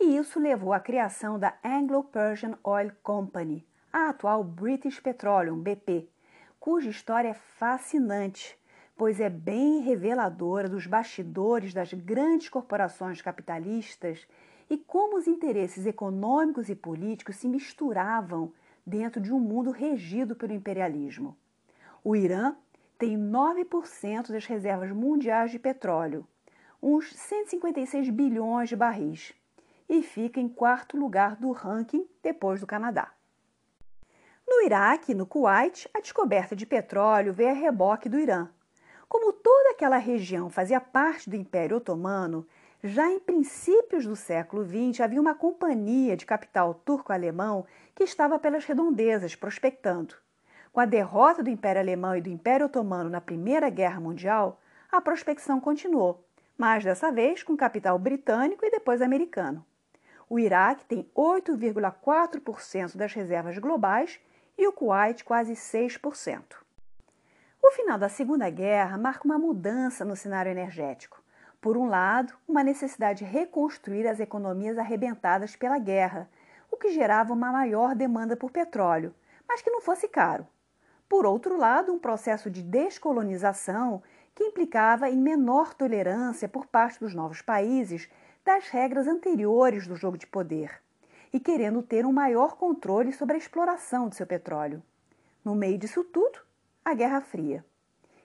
e 0.00 0.16
isso 0.16 0.40
levou 0.40 0.72
à 0.72 0.80
criação 0.80 1.38
da 1.38 1.54
Anglo-Persian 1.64 2.58
Oil 2.64 2.90
Company, 3.00 3.64
a 3.92 4.08
atual 4.08 4.42
British 4.42 4.98
Petroleum 4.98 5.60
BP, 5.60 6.08
cuja 6.58 6.90
história 6.90 7.28
é 7.28 7.34
fascinante, 7.34 8.58
pois 8.96 9.20
é 9.20 9.30
bem 9.30 9.82
reveladora 9.82 10.68
dos 10.68 10.88
bastidores 10.88 11.72
das 11.72 11.92
grandes 11.92 12.48
corporações 12.48 13.22
capitalistas 13.22 14.26
e 14.72 14.78
como 14.78 15.18
os 15.18 15.26
interesses 15.26 15.84
econômicos 15.84 16.70
e 16.70 16.74
políticos 16.74 17.36
se 17.36 17.46
misturavam 17.46 18.50
dentro 18.86 19.20
de 19.20 19.30
um 19.30 19.38
mundo 19.38 19.70
regido 19.70 20.34
pelo 20.34 20.54
imperialismo. 20.54 21.36
O 22.02 22.16
Irã 22.16 22.56
tem 22.98 23.18
9% 23.18 24.32
das 24.32 24.46
reservas 24.46 24.90
mundiais 24.90 25.50
de 25.50 25.58
petróleo, 25.58 26.26
uns 26.82 27.12
156 27.14 28.08
bilhões 28.08 28.70
de 28.70 28.74
barris, 28.74 29.34
e 29.86 30.02
fica 30.02 30.40
em 30.40 30.48
quarto 30.48 30.96
lugar 30.96 31.36
do 31.36 31.52
ranking 31.52 32.08
depois 32.22 32.58
do 32.58 32.66
Canadá. 32.66 33.12
No 34.48 34.62
Iraque 34.62 35.12
e 35.12 35.14
no 35.14 35.26
Kuwait, 35.26 35.86
a 35.92 36.00
descoberta 36.00 36.56
de 36.56 36.64
petróleo 36.64 37.34
veio 37.34 37.50
a 37.50 37.52
reboque 37.52 38.08
do 38.08 38.18
Irã. 38.18 38.48
Como 39.06 39.34
toda 39.34 39.72
aquela 39.72 39.98
região 39.98 40.48
fazia 40.48 40.80
parte 40.80 41.28
do 41.28 41.36
Império 41.36 41.76
Otomano, 41.76 42.46
já 42.84 43.08
em 43.08 43.20
princípios 43.20 44.04
do 44.04 44.16
século 44.16 44.64
XX 44.64 45.00
havia 45.00 45.20
uma 45.20 45.36
companhia 45.36 46.16
de 46.16 46.26
capital 46.26 46.74
turco-alemão 46.74 47.64
que 47.94 48.02
estava 48.02 48.40
pelas 48.40 48.64
redondezas 48.64 49.36
prospectando. 49.36 50.16
Com 50.72 50.80
a 50.80 50.84
derrota 50.84 51.44
do 51.44 51.50
Império 51.50 51.80
Alemão 51.80 52.16
e 52.16 52.20
do 52.20 52.28
Império 52.28 52.66
Otomano 52.66 53.08
na 53.08 53.20
Primeira 53.20 53.70
Guerra 53.70 54.00
Mundial, 54.00 54.60
a 54.90 55.00
prospecção 55.00 55.60
continuou, 55.60 56.26
mas 56.58 56.82
dessa 56.82 57.12
vez 57.12 57.44
com 57.44 57.56
capital 57.56 57.96
britânico 58.00 58.64
e 58.64 58.70
depois 58.70 59.00
americano. 59.00 59.64
O 60.28 60.38
Iraque 60.38 60.84
tem 60.86 61.08
8,4% 61.14 62.96
das 62.96 63.12
reservas 63.12 63.58
globais 63.58 64.18
e 64.58 64.66
o 64.66 64.72
Kuwait 64.72 65.22
quase 65.22 65.52
6%. 65.52 66.56
O 67.62 67.70
final 67.70 67.96
da 67.96 68.08
Segunda 68.08 68.50
Guerra 68.50 68.98
marca 68.98 69.24
uma 69.24 69.38
mudança 69.38 70.04
no 70.04 70.16
cenário 70.16 70.50
energético. 70.50 71.21
Por 71.62 71.76
um 71.76 71.86
lado, 71.86 72.34
uma 72.46 72.64
necessidade 72.64 73.24
de 73.24 73.30
reconstruir 73.30 74.04
as 74.08 74.18
economias 74.18 74.76
arrebentadas 74.76 75.54
pela 75.54 75.78
guerra, 75.78 76.28
o 76.68 76.76
que 76.76 76.90
gerava 76.90 77.32
uma 77.32 77.52
maior 77.52 77.94
demanda 77.94 78.36
por 78.36 78.50
petróleo, 78.50 79.14
mas 79.48 79.62
que 79.62 79.70
não 79.70 79.80
fosse 79.80 80.08
caro. 80.08 80.44
Por 81.08 81.24
outro 81.24 81.56
lado, 81.56 81.92
um 81.92 82.00
processo 82.00 82.50
de 82.50 82.64
descolonização 82.64 84.02
que 84.34 84.42
implicava 84.42 85.08
em 85.08 85.16
menor 85.16 85.72
tolerância 85.72 86.48
por 86.48 86.66
parte 86.66 86.98
dos 86.98 87.14
novos 87.14 87.40
países 87.40 88.10
das 88.44 88.68
regras 88.68 89.06
anteriores 89.06 89.86
do 89.86 89.94
jogo 89.94 90.18
de 90.18 90.26
poder 90.26 90.82
e 91.32 91.38
querendo 91.38 91.80
ter 91.80 92.04
um 92.04 92.12
maior 92.12 92.56
controle 92.56 93.12
sobre 93.12 93.36
a 93.36 93.38
exploração 93.38 94.08
de 94.08 94.16
seu 94.16 94.26
petróleo. 94.26 94.82
No 95.44 95.54
meio 95.54 95.78
disso 95.78 96.02
tudo, 96.02 96.40
a 96.84 96.92
Guerra 96.92 97.20
Fria. 97.20 97.64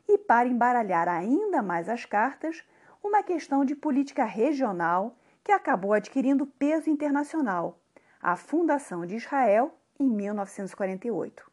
E 0.08 0.18
para 0.18 0.50
embaralhar 0.50 1.08
ainda 1.08 1.62
mais 1.62 1.88
as 1.88 2.04
cartas, 2.04 2.64
uma 3.08 3.24
questão 3.24 3.64
de 3.64 3.74
política 3.74 4.26
regional 4.26 5.16
que 5.42 5.52
acabou 5.54 5.94
adquirindo 5.94 6.46
peso 6.46 6.90
internacional, 6.90 7.80
a 8.22 8.36
fundação 8.36 9.06
de 9.06 9.16
Israel 9.16 9.74
em 9.98 10.10
1948. 10.10 11.50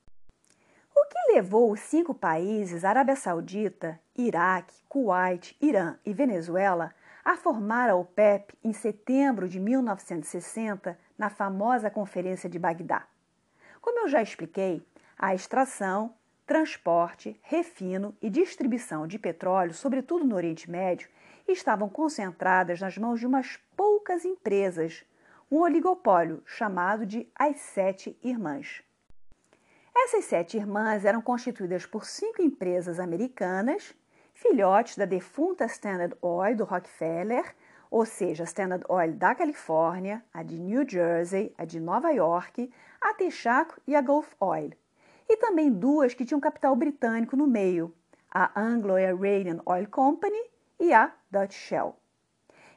O 0.96 1.06
que 1.06 1.32
levou 1.32 1.70
os 1.70 1.78
cinco 1.78 2.12
países, 2.12 2.84
Arábia 2.84 3.14
Saudita, 3.14 4.00
Iraque, 4.16 4.74
Kuwait, 4.88 5.56
Irã 5.60 5.96
e 6.04 6.12
Venezuela, 6.12 6.92
a 7.24 7.36
formar 7.36 7.88
a 7.88 7.94
OPEP 7.94 8.52
em 8.64 8.72
setembro 8.72 9.48
de 9.48 9.60
1960 9.60 10.98
na 11.16 11.30
famosa 11.30 11.88
Conferência 11.88 12.50
de 12.50 12.58
Bagdá. 12.58 13.06
Como 13.80 14.00
eu 14.00 14.08
já 14.08 14.20
expliquei, 14.20 14.84
a 15.16 15.34
extração, 15.34 16.14
transporte, 16.44 17.38
refino 17.42 18.14
e 18.20 18.28
distribuição 18.28 19.06
de 19.06 19.20
petróleo, 19.20 19.72
sobretudo 19.72 20.24
no 20.24 20.34
Oriente 20.34 20.68
Médio, 20.68 21.08
estavam 21.52 21.88
concentradas 21.88 22.80
nas 22.80 22.96
mãos 22.96 23.20
de 23.20 23.26
umas 23.26 23.58
poucas 23.76 24.24
empresas, 24.24 25.04
um 25.50 25.58
oligopólio 25.58 26.42
chamado 26.46 27.04
de 27.04 27.28
As 27.34 27.58
Sete 27.58 28.18
Irmãs. 28.22 28.82
Essas 29.96 30.24
sete 30.24 30.56
irmãs 30.56 31.04
eram 31.04 31.22
constituídas 31.22 31.86
por 31.86 32.04
cinco 32.04 32.42
empresas 32.42 32.98
americanas 32.98 33.94
filhotes 34.34 34.96
da 34.96 35.04
defunta 35.04 35.64
Standard 35.66 36.16
Oil 36.20 36.56
do 36.56 36.64
Rockefeller, 36.64 37.54
ou 37.90 38.04
seja, 38.04 38.42
a 38.42 38.44
Standard 38.44 38.84
Oil 38.88 39.12
da 39.12 39.34
Califórnia, 39.34 40.24
a 40.32 40.42
de 40.42 40.58
New 40.58 40.86
Jersey, 40.86 41.54
a 41.56 41.64
de 41.64 41.78
Nova 41.78 42.10
York, 42.10 42.70
a 43.00 43.14
Texaco 43.14 43.80
e 43.86 43.94
a 43.94 44.00
Gulf 44.00 44.32
Oil. 44.40 44.72
E 45.28 45.36
também 45.36 45.72
duas 45.72 46.12
que 46.12 46.24
tinham 46.24 46.40
capital 46.40 46.74
britânico 46.74 47.36
no 47.36 47.46
meio, 47.46 47.94
a 48.28 48.60
Anglo-Iranian 48.60 49.60
Oil 49.64 49.88
Company 49.88 50.50
e 50.80 50.92
a 50.92 51.14
Dutch 51.34 51.54
Shell. 51.54 51.96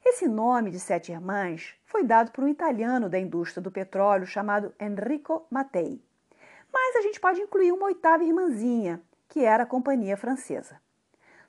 Esse 0.03 0.27
nome 0.27 0.71
de 0.71 0.79
sete 0.79 1.11
irmãs 1.11 1.75
foi 1.85 2.03
dado 2.03 2.31
por 2.31 2.43
um 2.43 2.47
italiano 2.47 3.07
da 3.07 3.19
indústria 3.19 3.61
do 3.61 3.69
petróleo 3.69 4.25
chamado 4.25 4.73
Enrico 4.81 5.45
Mattei. 5.47 6.03
Mas 6.73 6.95
a 6.95 7.03
gente 7.03 7.19
pode 7.19 7.39
incluir 7.39 7.71
uma 7.71 7.85
oitava 7.85 8.23
irmãzinha, 8.23 8.99
que 9.29 9.45
era 9.45 9.61
a 9.61 9.67
Companhia 9.67 10.17
Francesa. 10.17 10.81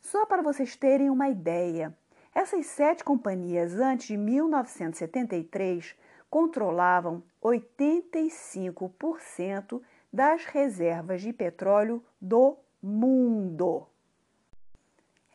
Só 0.03 0.27
para 0.27 0.43
vocês 0.43 0.77
terem 0.77 1.09
uma 1.09 1.31
ideia, 1.31 1.97
essas 2.35 2.67
sete 2.67 3.03
companhias 3.03 3.75
antes 3.75 4.09
de 4.09 4.19
1973 4.19 5.97
controlavam 6.29 7.23
85% 7.43 9.81
das 10.13 10.45
reservas 10.45 11.23
de 11.23 11.33
petróleo 11.33 12.05
do 12.21 12.59
mundo. 12.83 13.88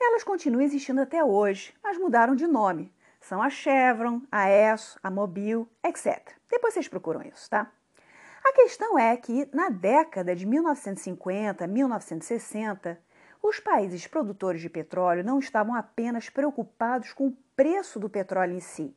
Elas 0.06 0.22
continuam 0.22 0.62
existindo 0.62 1.00
até 1.00 1.24
hoje, 1.24 1.74
mas 1.82 1.98
mudaram 1.98 2.36
de 2.36 2.46
nome. 2.46 2.94
São 3.22 3.42
a 3.42 3.50
Chevron, 3.50 4.22
a 4.30 4.50
Esso, 4.50 5.00
a 5.02 5.10
Mobil, 5.10 5.66
etc. 5.82 6.34
Depois 6.52 6.74
vocês 6.74 6.90
procuram 6.90 7.22
isso, 7.22 7.50
tá? 7.50 7.72
A 8.44 8.52
questão 8.52 9.00
é 9.00 9.16
que 9.16 9.48
na 9.54 9.70
década 9.70 10.36
de 10.36 10.46
1950, 10.46 11.66
1960, 11.66 13.00
os 13.42 13.62
países 13.62 14.06
produtores 14.06 14.60
de 14.60 14.70
petróleo 14.70 15.24
não 15.24 15.40
estavam 15.40 15.74
apenas 15.74 16.30
preocupados 16.30 17.14
com 17.14 17.28
o 17.28 17.38
preço 17.56 17.98
do 17.98 18.10
petróleo 18.10 18.58
em 18.58 18.60
si. 18.60 18.94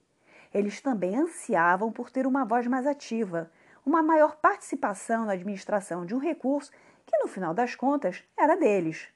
Eles 0.53 0.81
também 0.81 1.17
ansiavam 1.17 1.93
por 1.93 2.11
ter 2.11 2.27
uma 2.27 2.45
voz 2.45 2.67
mais 2.67 2.85
ativa, 2.85 3.49
uma 3.87 4.03
maior 4.03 4.35
participação 4.37 5.25
na 5.25 5.35
administração 5.35 6.05
de 6.05 6.17
um 6.17 6.19
recurso 6.19 6.73
que, 7.07 7.17
no 7.19 7.29
final 7.29 7.55
das 7.55 7.77
contas, 7.77 8.25
era 8.37 8.57
deles. 8.57 9.09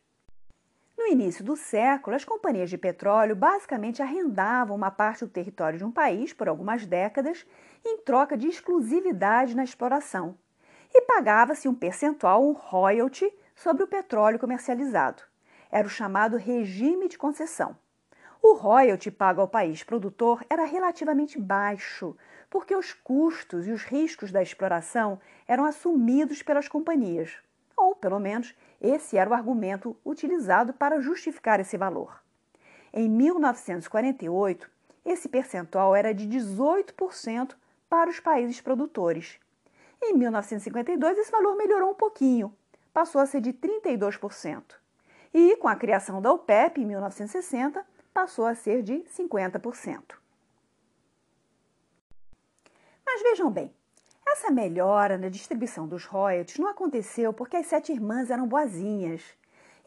No 1.01 1.07
início 1.07 1.43
do 1.43 1.57
século, 1.57 2.15
as 2.15 2.27
companhias 2.27 2.69
de 2.69 2.77
petróleo 2.77 3.35
basicamente 3.35 4.03
arrendavam 4.03 4.77
uma 4.77 4.91
parte 4.91 5.25
do 5.25 5.31
território 5.31 5.79
de 5.79 5.85
um 5.85 5.91
país 5.91 6.35
por 6.35 6.47
algumas 6.47 6.85
décadas 6.85 7.47
em 7.83 7.97
troca 8.03 8.37
de 8.37 8.47
exclusividade 8.47 9.57
na 9.57 9.65
exploração. 9.65 10.37
E 10.93 11.01
pagava-se 11.01 11.67
um 11.67 11.75
percentual, 11.75 12.47
um 12.47 12.53
royalty, 12.53 13.33
sobre 13.57 13.83
o 13.83 13.87
petróleo 13.87 14.39
comercializado. 14.39 15.23
Era 15.73 15.87
o 15.87 15.91
chamado 15.91 16.37
regime 16.37 17.09
de 17.09 17.17
concessão. 17.17 17.75
O 18.43 18.53
royalty 18.53 19.11
pago 19.11 19.41
ao 19.41 19.49
país 19.49 19.83
produtor 19.83 20.45
era 20.51 20.67
relativamente 20.67 21.41
baixo, 21.41 22.15
porque 22.51 22.77
os 22.77 22.93
custos 22.93 23.67
e 23.67 23.73
os 23.73 23.85
riscos 23.85 24.31
da 24.31 24.43
exploração 24.43 25.19
eram 25.49 25.65
assumidos 25.65 26.43
pelas 26.43 26.69
companhias, 26.69 27.39
ou 27.75 27.97
pelo 27.97 28.21
menos 28.21 28.55
esse 28.81 29.17
era 29.17 29.29
o 29.29 29.35
argumento 29.35 29.97
utilizado 30.05 30.73
para 30.73 31.01
justificar 31.01 31.61
esse 31.61 31.77
valor. 31.77 32.23
Em 32.93 33.09
1948, 33.09 34.71
esse 35.05 35.29
percentual 35.29 35.95
era 35.95 36.15
de 36.15 36.27
18% 36.27 37.55
para 37.89 38.11
os 38.11 38.21
países 38.21 38.61
produtores. 38.61 39.39
Em 40.03 40.15
1952, 40.15 41.19
esse 41.19 41.31
valor 41.31 41.57
melhorou 41.57 41.91
um 41.91 41.95
pouquinho, 41.95 42.55
passou 42.93 43.21
a 43.21 43.27
ser 43.27 43.41
de 43.41 43.53
32%. 43.53 44.63
E, 45.33 45.57
com 45.57 45.69
a 45.69 45.77
criação 45.77 46.21
da 46.21 46.33
OPEP 46.33 46.81
em 46.81 46.87
1960, 46.87 47.85
passou 48.13 48.47
a 48.47 48.55
ser 48.55 48.83
de 48.83 49.05
50%. 49.17 50.15
Mas 53.05 53.23
vejam 53.23 53.51
bem, 53.51 53.73
essa 54.33 54.51
melhora 54.51 55.19
na 55.19 55.29
distribuição 55.29 55.87
dos 55.87 56.05
royalties 56.05 56.59
não 56.59 56.69
aconteceu 56.69 57.33
porque 57.33 57.57
as 57.57 57.67
sete 57.67 57.93
irmãs 57.93 58.31
eram 58.31 58.47
boazinhas, 58.47 59.23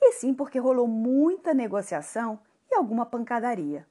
e 0.02 0.12
sim 0.14 0.34
porque 0.34 0.60
rolou 0.60 0.88
muita 0.88 1.54
negociação 1.54 2.40
e 2.70 2.76
alguma 2.76 3.06
pancadaria. 3.06 3.88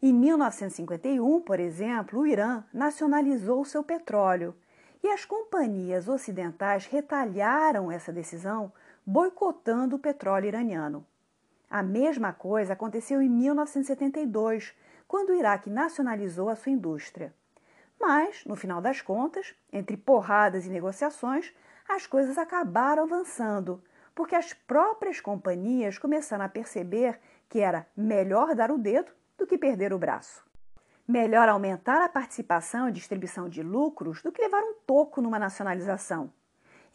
Em 0.00 0.12
1951, 0.12 1.40
por 1.42 1.60
exemplo, 1.60 2.20
o 2.20 2.26
Irã 2.26 2.64
nacionalizou 2.72 3.64
seu 3.64 3.84
petróleo 3.84 4.54
e 5.02 5.08
as 5.08 5.24
companhias 5.24 6.08
ocidentais 6.08 6.86
retalharam 6.86 7.90
essa 7.90 8.12
decisão 8.12 8.72
boicotando 9.04 9.96
o 9.96 9.98
petróleo 9.98 10.46
iraniano. 10.46 11.06
A 11.68 11.82
mesma 11.82 12.32
coisa 12.32 12.72
aconteceu 12.72 13.20
em 13.20 13.28
1972, 13.28 14.74
quando 15.06 15.30
o 15.30 15.34
Iraque 15.34 15.70
nacionalizou 15.70 16.48
a 16.48 16.56
sua 16.56 16.72
indústria. 16.72 17.34
Mas, 18.02 18.44
no 18.44 18.56
final 18.56 18.80
das 18.80 19.00
contas, 19.00 19.54
entre 19.72 19.96
porradas 19.96 20.66
e 20.66 20.70
negociações, 20.70 21.54
as 21.88 22.04
coisas 22.04 22.36
acabaram 22.36 23.04
avançando, 23.04 23.80
porque 24.12 24.34
as 24.34 24.52
próprias 24.52 25.20
companhias 25.20 25.98
começaram 25.98 26.44
a 26.44 26.48
perceber 26.48 27.20
que 27.48 27.60
era 27.60 27.86
melhor 27.96 28.56
dar 28.56 28.72
o 28.72 28.78
dedo 28.78 29.12
do 29.38 29.46
que 29.46 29.56
perder 29.56 29.92
o 29.92 30.00
braço. 30.00 30.44
Melhor 31.06 31.48
aumentar 31.48 32.04
a 32.04 32.08
participação 32.08 32.88
e 32.88 32.92
distribuição 32.92 33.48
de 33.48 33.62
lucros 33.62 34.20
do 34.20 34.32
que 34.32 34.42
levar 34.42 34.62
um 34.64 34.74
toco 34.84 35.22
numa 35.22 35.38
nacionalização. 35.38 36.32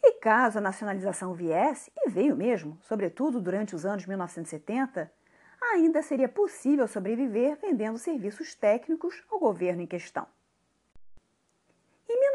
E 0.02 0.12
caso 0.20 0.58
a 0.58 0.60
nacionalização 0.60 1.32
viesse, 1.32 1.90
e 1.96 2.10
veio 2.10 2.36
mesmo, 2.36 2.78
sobretudo 2.82 3.40
durante 3.40 3.74
os 3.74 3.86
anos 3.86 4.04
1970, 4.04 5.10
ainda 5.72 6.02
seria 6.02 6.28
possível 6.28 6.86
sobreviver 6.86 7.56
vendendo 7.62 7.96
serviços 7.96 8.54
técnicos 8.54 9.24
ao 9.30 9.38
governo 9.38 9.80
em 9.80 9.86
questão. 9.86 10.26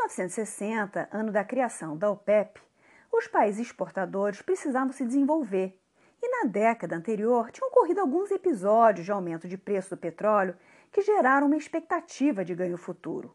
Em 0.04 0.06
1960, 0.06 1.08
ano 1.14 1.32
da 1.32 1.46
criação 1.46 1.96
da 1.96 2.12
OPEP, 2.12 2.62
os 3.10 3.26
países 3.26 3.68
exportadores 3.68 4.42
precisavam 4.42 4.92
se 4.92 5.06
desenvolver 5.06 5.80
e 6.22 6.28
na 6.28 6.44
década 6.44 6.98
anterior 6.98 7.50
tinham 7.52 7.70
ocorrido 7.70 8.02
alguns 8.02 8.30
episódios 8.30 9.06
de 9.06 9.14
aumento 9.14 9.48
de 9.48 9.58
preço 9.58 9.92
do 9.92 9.98
petróleo 9.98 10.58
que 10.92 11.02
geraram 11.02 11.48
uma 11.48 11.56
expectativa 11.56 12.44
de 12.44 12.54
ganho 12.54 12.76
futuro. 12.76 13.34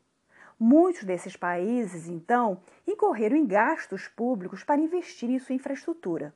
Muitos 0.61 1.04
desses 1.04 1.35
países, 1.37 2.07
então, 2.07 2.61
incorreram 2.87 3.37
em 3.37 3.46
gastos 3.46 4.07
públicos 4.07 4.62
para 4.62 4.78
investir 4.78 5.31
em 5.31 5.38
sua 5.38 5.54
infraestrutura. 5.54 6.35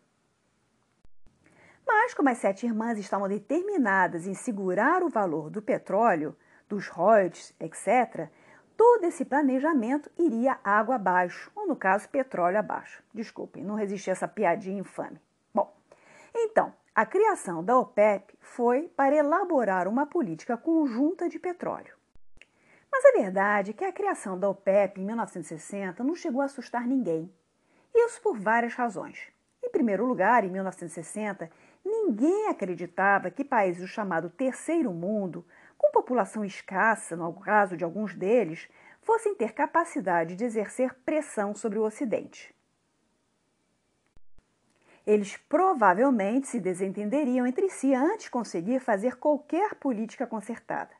Mas, 1.87 2.15
como 2.15 2.31
as 2.31 2.39
sete 2.39 2.65
irmãs 2.65 2.99
estavam 2.99 3.29
determinadas 3.29 4.27
em 4.27 4.33
segurar 4.33 5.03
o 5.03 5.11
valor 5.11 5.51
do 5.51 5.61
petróleo, 5.61 6.35
dos 6.67 6.89
royalties, 6.89 7.55
etc., 7.61 8.31
todo 8.77 9.05
esse 9.05 9.25
planejamento 9.25 10.11
iria 10.19 10.59
água 10.63 10.97
abaixo, 10.97 11.51
ou 11.55 11.67
no 11.67 11.77
caso, 11.77 12.09
petróleo 12.09 12.59
abaixo. 12.59 13.03
Desculpem, 13.15 13.65
não 13.65 13.75
resisti 13.75 14.11
a 14.11 14.13
essa 14.13 14.29
piadinha 14.29 14.81
infame. 14.81 15.21
Bom, 15.55 15.75
então, 16.35 16.73
a 16.95 17.07
criação 17.07 17.65
da 17.65 17.79
OPEP 17.79 18.35
foi 18.41 18.83
para 18.97 19.17
elaborar 19.17 19.89
uma 19.89 20.07
política 20.07 20.57
conjunta 20.57 21.29
de 21.29 21.39
petróleo. 21.39 21.95
Mas 22.91 23.07
a 23.07 23.13
verdade 23.13 23.71
é 23.71 23.75
que 23.75 23.85
a 23.85 23.93
criação 23.93 24.39
da 24.39 24.49
OPEP 24.51 25.01
em 25.01 25.05
1960 25.07 26.05
não 26.05 26.15
chegou 26.15 26.43
a 26.43 26.45
assustar 26.45 26.87
ninguém. 26.87 27.33
Isso 27.95 28.21
por 28.21 28.39
várias 28.39 28.75
razões. 28.75 29.19
Em 29.63 29.71
primeiro 29.71 30.05
lugar, 30.05 30.45
em 30.45 30.51
1960, 30.51 31.51
ninguém 31.83 32.49
acreditava 32.49 33.31
que 33.31 33.45
países 33.45 33.81
do 33.81 33.89
chamado 33.89 34.29
Terceiro 34.29 34.93
Mundo, 34.93 35.45
com 35.83 35.91
população 35.91 36.45
escassa, 36.45 37.17
no 37.17 37.33
caso 37.35 37.77
de 37.77 37.83
alguns 37.83 38.15
deles, 38.15 38.69
fossem 39.03 39.35
ter 39.35 39.53
capacidade 39.53 40.37
de 40.37 40.45
exercer 40.45 40.95
pressão 41.05 41.55
sobre 41.55 41.79
o 41.79 41.83
Ocidente. 41.83 42.55
Eles 45.05 45.37
provavelmente 45.49 46.47
se 46.47 46.61
desentenderiam 46.61 47.45
entre 47.45 47.69
si 47.69 47.93
antes 47.93 48.27
de 48.27 48.31
conseguir 48.31 48.79
fazer 48.79 49.17
qualquer 49.17 49.75
política 49.75 50.25
concertada. 50.25 50.93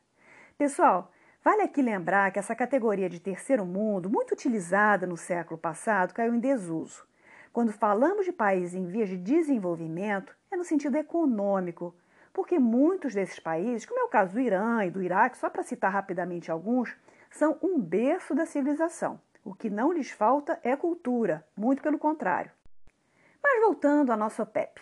Pessoal, 0.59 1.13
vale 1.45 1.63
aqui 1.63 1.81
lembrar 1.81 2.33
que 2.33 2.39
essa 2.41 2.57
categoria 2.57 3.09
de 3.09 3.21
terceiro 3.21 3.65
mundo, 3.65 4.11
muito 4.11 4.33
utilizada 4.33 5.07
no 5.07 5.17
século 5.17 5.57
passado, 5.57 6.13
caiu 6.13 6.35
em 6.35 6.41
desuso. 6.41 7.07
Quando 7.53 7.71
falamos 7.71 8.25
de 8.25 8.33
países 8.33 8.75
em 8.75 8.87
vias 8.87 9.09
de 9.09 9.17
desenvolvimento, 9.17 10.35
é 10.51 10.57
no 10.57 10.65
sentido 10.65 10.97
econômico, 10.97 11.95
porque 12.33 12.59
muitos 12.59 13.15
desses 13.15 13.39
países, 13.39 13.87
como 13.87 14.01
é 14.01 14.05
o 14.05 14.09
caso 14.09 14.33
do 14.33 14.41
Irã 14.41 14.85
e 14.85 14.91
do 14.91 15.03
Iraque, 15.03 15.37
só 15.37 15.51
para 15.51 15.63
citar 15.63 15.93
rapidamente 15.93 16.51
alguns, 16.51 16.97
são 17.31 17.59
um 17.63 17.81
berço 17.81 18.35
da 18.35 18.47
civilização. 18.47 19.21
O 19.45 19.55
que 19.55 19.69
não 19.69 19.93
lhes 19.93 20.11
falta 20.11 20.59
é 20.63 20.77
cultura, 20.77 21.45
muito 21.57 21.83
pelo 21.83 21.99
contrário. 21.99 22.51
Mas 23.43 23.61
voltando 23.61 24.13
à 24.13 24.17
nossa 24.17 24.43
OPEP. 24.43 24.81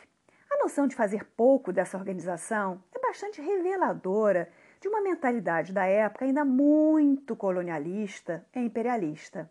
A 0.50 0.58
noção 0.58 0.86
de 0.86 0.94
fazer 0.94 1.24
pouco 1.36 1.72
dessa 1.72 1.96
organização 1.96 2.82
é 2.94 2.98
bastante 2.98 3.40
reveladora 3.40 4.50
de 4.80 4.88
uma 4.88 5.00
mentalidade 5.00 5.72
da 5.72 5.84
época 5.84 6.24
ainda 6.24 6.44
muito 6.44 7.36
colonialista 7.36 8.44
e 8.54 8.60
imperialista. 8.60 9.50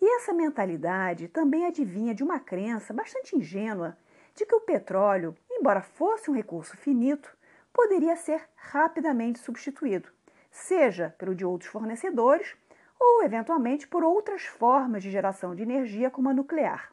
E 0.00 0.16
essa 0.16 0.32
mentalidade 0.32 1.28
também 1.28 1.64
adivinha 1.64 2.14
de 2.14 2.24
uma 2.24 2.40
crença 2.40 2.92
bastante 2.92 3.36
ingênua 3.36 3.96
de 4.34 4.46
que 4.46 4.54
o 4.54 4.60
petróleo, 4.60 5.36
embora 5.50 5.82
fosse 5.82 6.30
um 6.30 6.34
recurso 6.34 6.76
finito, 6.76 7.36
poderia 7.72 8.16
ser 8.16 8.42
rapidamente 8.54 9.38
substituído, 9.38 10.08
seja 10.50 11.14
pelo 11.18 11.34
de 11.34 11.44
outros 11.44 11.70
fornecedores 11.70 12.56
ou, 12.98 13.22
eventualmente, 13.24 13.88
por 13.88 14.04
outras 14.04 14.44
formas 14.44 15.02
de 15.02 15.10
geração 15.10 15.54
de 15.54 15.62
energia, 15.62 16.10
como 16.10 16.28
a 16.28 16.34
nuclear. 16.34 16.92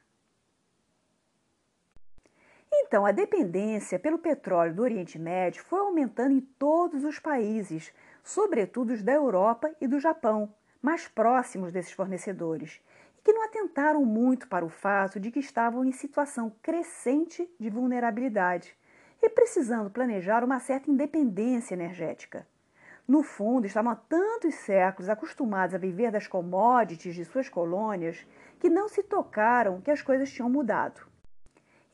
Então, 2.71 3.05
a 3.05 3.11
dependência 3.11 3.99
pelo 3.99 4.17
petróleo 4.17 4.73
do 4.73 4.81
Oriente 4.83 5.19
Médio 5.19 5.63
foi 5.63 5.79
aumentando 5.79 6.33
em 6.33 6.39
todos 6.39 7.03
os 7.03 7.19
países, 7.19 7.93
sobretudo 8.23 8.93
os 8.93 9.03
da 9.03 9.13
Europa 9.13 9.71
e 9.81 9.87
do 9.87 9.99
Japão, 9.99 10.53
mais 10.81 11.07
próximos 11.07 11.71
desses 11.71 11.91
fornecedores, 11.91 12.79
que 13.29 13.33
não 13.33 13.45
atentaram 13.45 14.03
muito 14.03 14.47
para 14.47 14.65
o 14.65 14.69
fato 14.69 15.19
de 15.19 15.29
que 15.29 15.39
estavam 15.39 15.85
em 15.85 15.91
situação 15.91 16.51
crescente 16.63 17.47
de 17.59 17.69
vulnerabilidade 17.69 18.75
e 19.21 19.29
precisando 19.29 19.91
planejar 19.91 20.43
uma 20.43 20.59
certa 20.59 20.89
independência 20.89 21.75
energética. 21.75 22.47
No 23.07 23.21
fundo, 23.21 23.67
estavam 23.67 23.91
há 23.91 23.95
tantos 23.95 24.55
séculos 24.55 25.09
acostumados 25.09 25.75
a 25.75 25.77
viver 25.77 26.09
das 26.11 26.25
commodities 26.25 27.13
de 27.13 27.23
suas 27.23 27.47
colônias 27.47 28.25
que 28.59 28.67
não 28.67 28.89
se 28.89 29.03
tocaram 29.03 29.79
que 29.79 29.91
as 29.91 30.01
coisas 30.01 30.31
tinham 30.31 30.49
mudado. 30.49 30.99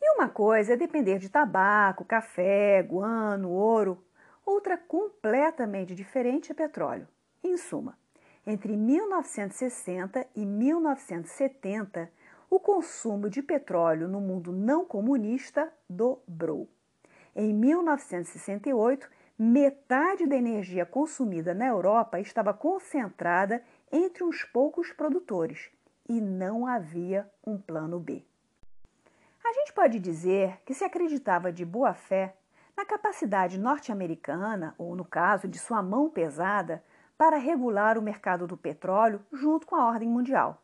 E 0.01 0.15
uma 0.15 0.29
coisa 0.29 0.71
é 0.71 0.77
depender 0.77 1.19
de 1.19 1.27
tabaco, 1.27 2.05
café, 2.05 2.81
guano, 2.81 3.49
ouro. 3.49 4.01
Outra 4.45 4.77
completamente 4.77 5.93
diferente 5.93 6.53
é 6.53 6.55
petróleo. 6.55 7.09
Em 7.43 7.57
suma, 7.57 7.97
entre 8.45 8.77
1960 8.77 10.27
e 10.35 10.45
1970, 10.45 12.11
o 12.49 12.59
consumo 12.59 13.29
de 13.29 13.41
petróleo 13.41 14.07
no 14.07 14.21
mundo 14.21 14.51
não 14.51 14.85
comunista 14.85 15.71
dobrou. 15.89 16.69
Em 17.35 17.53
1968, 17.53 19.09
metade 19.37 20.25
da 20.27 20.35
energia 20.35 20.85
consumida 20.85 21.53
na 21.53 21.67
Europa 21.67 22.19
estava 22.19 22.53
concentrada 22.53 23.61
entre 23.91 24.23
uns 24.23 24.43
poucos 24.43 24.91
produtores 24.93 25.69
e 26.07 26.21
não 26.21 26.67
havia 26.67 27.29
um 27.45 27.57
plano 27.57 27.99
B. 27.99 28.23
A 29.43 29.53
gente 29.53 29.73
pode 29.73 29.99
dizer 29.99 30.61
que 30.65 30.73
se 30.73 30.83
acreditava 30.83 31.51
de 31.51 31.65
boa 31.65 31.93
fé 31.93 32.35
na 32.75 32.85
capacidade 32.85 33.59
norte-americana, 33.59 34.75
ou 34.77 34.95
no 34.95 35.05
caso 35.05 35.47
de 35.47 35.57
sua 35.57 35.81
mão 35.81 36.09
pesada, 36.09 36.83
para 37.17 37.37
regular 37.37 37.97
o 37.97 38.01
mercado 38.01 38.45
do 38.45 38.57
petróleo 38.57 39.21
junto 39.31 39.65
com 39.65 39.75
a 39.75 39.87
ordem 39.87 40.09
mundial. 40.09 40.61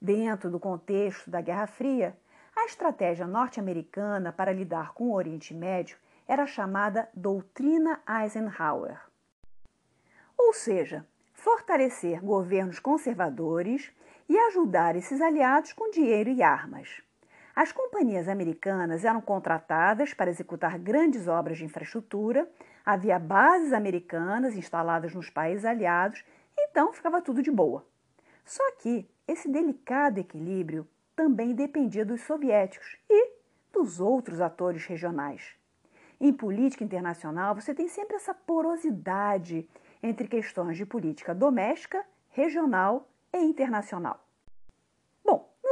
Dentro 0.00 0.50
do 0.50 0.60
contexto 0.60 1.30
da 1.30 1.40
Guerra 1.40 1.66
Fria, 1.66 2.16
a 2.54 2.64
estratégia 2.64 3.26
norte-americana 3.26 4.32
para 4.32 4.52
lidar 4.52 4.92
com 4.92 5.08
o 5.08 5.14
Oriente 5.14 5.54
Médio 5.54 5.96
era 6.26 6.46
chamada 6.46 7.08
Doutrina 7.14 8.00
Eisenhower. 8.06 9.00
Ou 10.36 10.52
seja, 10.52 11.06
fortalecer 11.32 12.20
governos 12.20 12.78
conservadores 12.78 13.92
e 14.28 14.36
ajudar 14.36 14.96
esses 14.96 15.20
aliados 15.20 15.72
com 15.72 15.90
dinheiro 15.90 16.30
e 16.30 16.42
armas. 16.42 17.02
As 17.60 17.72
companhias 17.72 18.28
americanas 18.28 19.04
eram 19.04 19.20
contratadas 19.20 20.14
para 20.14 20.30
executar 20.30 20.78
grandes 20.78 21.26
obras 21.26 21.58
de 21.58 21.64
infraestrutura, 21.64 22.48
havia 22.86 23.18
bases 23.18 23.72
americanas 23.72 24.54
instaladas 24.54 25.12
nos 25.12 25.28
países 25.28 25.64
aliados, 25.64 26.24
então 26.56 26.92
ficava 26.92 27.20
tudo 27.20 27.42
de 27.42 27.50
boa. 27.50 27.84
Só 28.44 28.62
que 28.76 29.10
esse 29.26 29.48
delicado 29.50 30.20
equilíbrio 30.20 30.86
também 31.16 31.52
dependia 31.52 32.04
dos 32.04 32.20
soviéticos 32.20 32.96
e 33.10 33.32
dos 33.72 33.98
outros 33.98 34.40
atores 34.40 34.86
regionais. 34.86 35.56
Em 36.20 36.32
política 36.32 36.84
internacional, 36.84 37.56
você 37.56 37.74
tem 37.74 37.88
sempre 37.88 38.14
essa 38.14 38.32
porosidade 38.32 39.68
entre 40.00 40.28
questões 40.28 40.76
de 40.76 40.86
política 40.86 41.34
doméstica, 41.34 42.06
regional 42.30 43.08
e 43.32 43.38
internacional. 43.38 44.27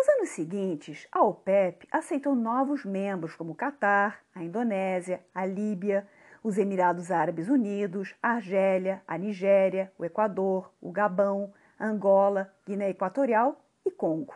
Nos 0.07 0.14
anos 0.14 0.29
seguintes, 0.29 1.09
a 1.11 1.21
OPEP 1.21 1.88
aceitou 1.90 2.37
novos 2.37 2.85
membros 2.85 3.35
como 3.35 3.51
o 3.51 3.57
Catar, 3.57 4.21
a 4.33 4.45
Indonésia, 4.45 5.21
a 5.35 5.45
Líbia, 5.45 6.07
os 6.45 6.59
Emirados 6.59 7.11
Árabes 7.11 7.49
Unidos, 7.49 8.14
a 8.23 8.35
Argélia, 8.35 9.03
a 9.05 9.19
Nigéria, 9.19 9.92
o 9.99 10.05
Equador, 10.05 10.73
o 10.81 10.92
Gabão, 10.92 11.53
Angola, 11.81 12.55
Guiné 12.64 12.90
Equatorial 12.90 13.61
e 13.85 13.90
Congo. 13.90 14.33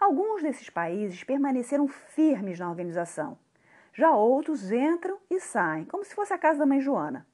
Alguns 0.00 0.42
desses 0.42 0.70
países 0.70 1.22
permaneceram 1.24 1.86
firmes 1.86 2.58
na 2.58 2.70
organização. 2.70 3.36
Já 3.92 4.12
outros 4.16 4.72
entram 4.72 5.18
e 5.28 5.40
saem, 5.40 5.84
como 5.84 6.06
se 6.06 6.14
fosse 6.14 6.32
a 6.32 6.38
casa 6.38 6.60
da 6.60 6.66
mãe 6.66 6.80
Joana. 6.80 7.26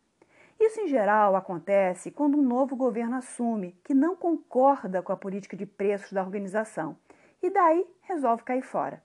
Isso, 0.58 0.80
em 0.80 0.88
geral, 0.88 1.36
acontece 1.36 2.10
quando 2.10 2.36
um 2.36 2.42
novo 2.42 2.74
governo 2.74 3.14
assume 3.14 3.78
que 3.84 3.94
não 3.94 4.16
concorda 4.16 5.00
com 5.00 5.12
a 5.12 5.16
política 5.16 5.56
de 5.56 5.64
preços 5.64 6.12
da 6.12 6.24
organização 6.24 6.96
e 7.42 7.50
daí 7.50 7.86
resolve 8.02 8.42
cair 8.42 8.62
fora. 8.62 9.02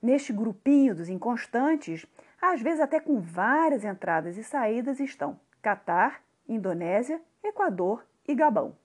Neste 0.00 0.32
grupinho 0.32 0.94
dos 0.94 1.08
inconstantes, 1.08 2.06
às 2.40 2.60
vezes 2.60 2.80
até 2.80 3.00
com 3.00 3.20
várias 3.20 3.84
entradas 3.84 4.36
e 4.36 4.44
saídas, 4.44 5.00
estão 5.00 5.38
Catar, 5.60 6.22
Indonésia, 6.48 7.20
Equador 7.42 8.04
e 8.26 8.34
Gabão. 8.34 8.76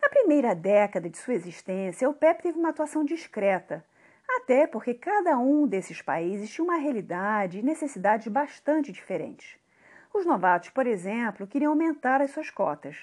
Na 0.00 0.08
primeira 0.08 0.54
década 0.54 1.08
de 1.08 1.18
sua 1.18 1.34
existência, 1.34 2.08
o 2.08 2.14
PEP 2.14 2.42
teve 2.42 2.58
uma 2.58 2.70
atuação 2.70 3.04
discreta, 3.04 3.84
até 4.28 4.66
porque 4.66 4.94
cada 4.94 5.38
um 5.38 5.66
desses 5.66 6.00
países 6.00 6.50
tinha 6.50 6.64
uma 6.64 6.76
realidade 6.76 7.58
e 7.58 7.62
necessidades 7.62 8.28
bastante 8.28 8.92
diferentes. 8.92 9.58
Os 10.12 10.26
novatos, 10.26 10.70
por 10.70 10.86
exemplo, 10.86 11.46
queriam 11.46 11.72
aumentar 11.72 12.20
as 12.20 12.30
suas 12.30 12.50
cotas. 12.50 12.96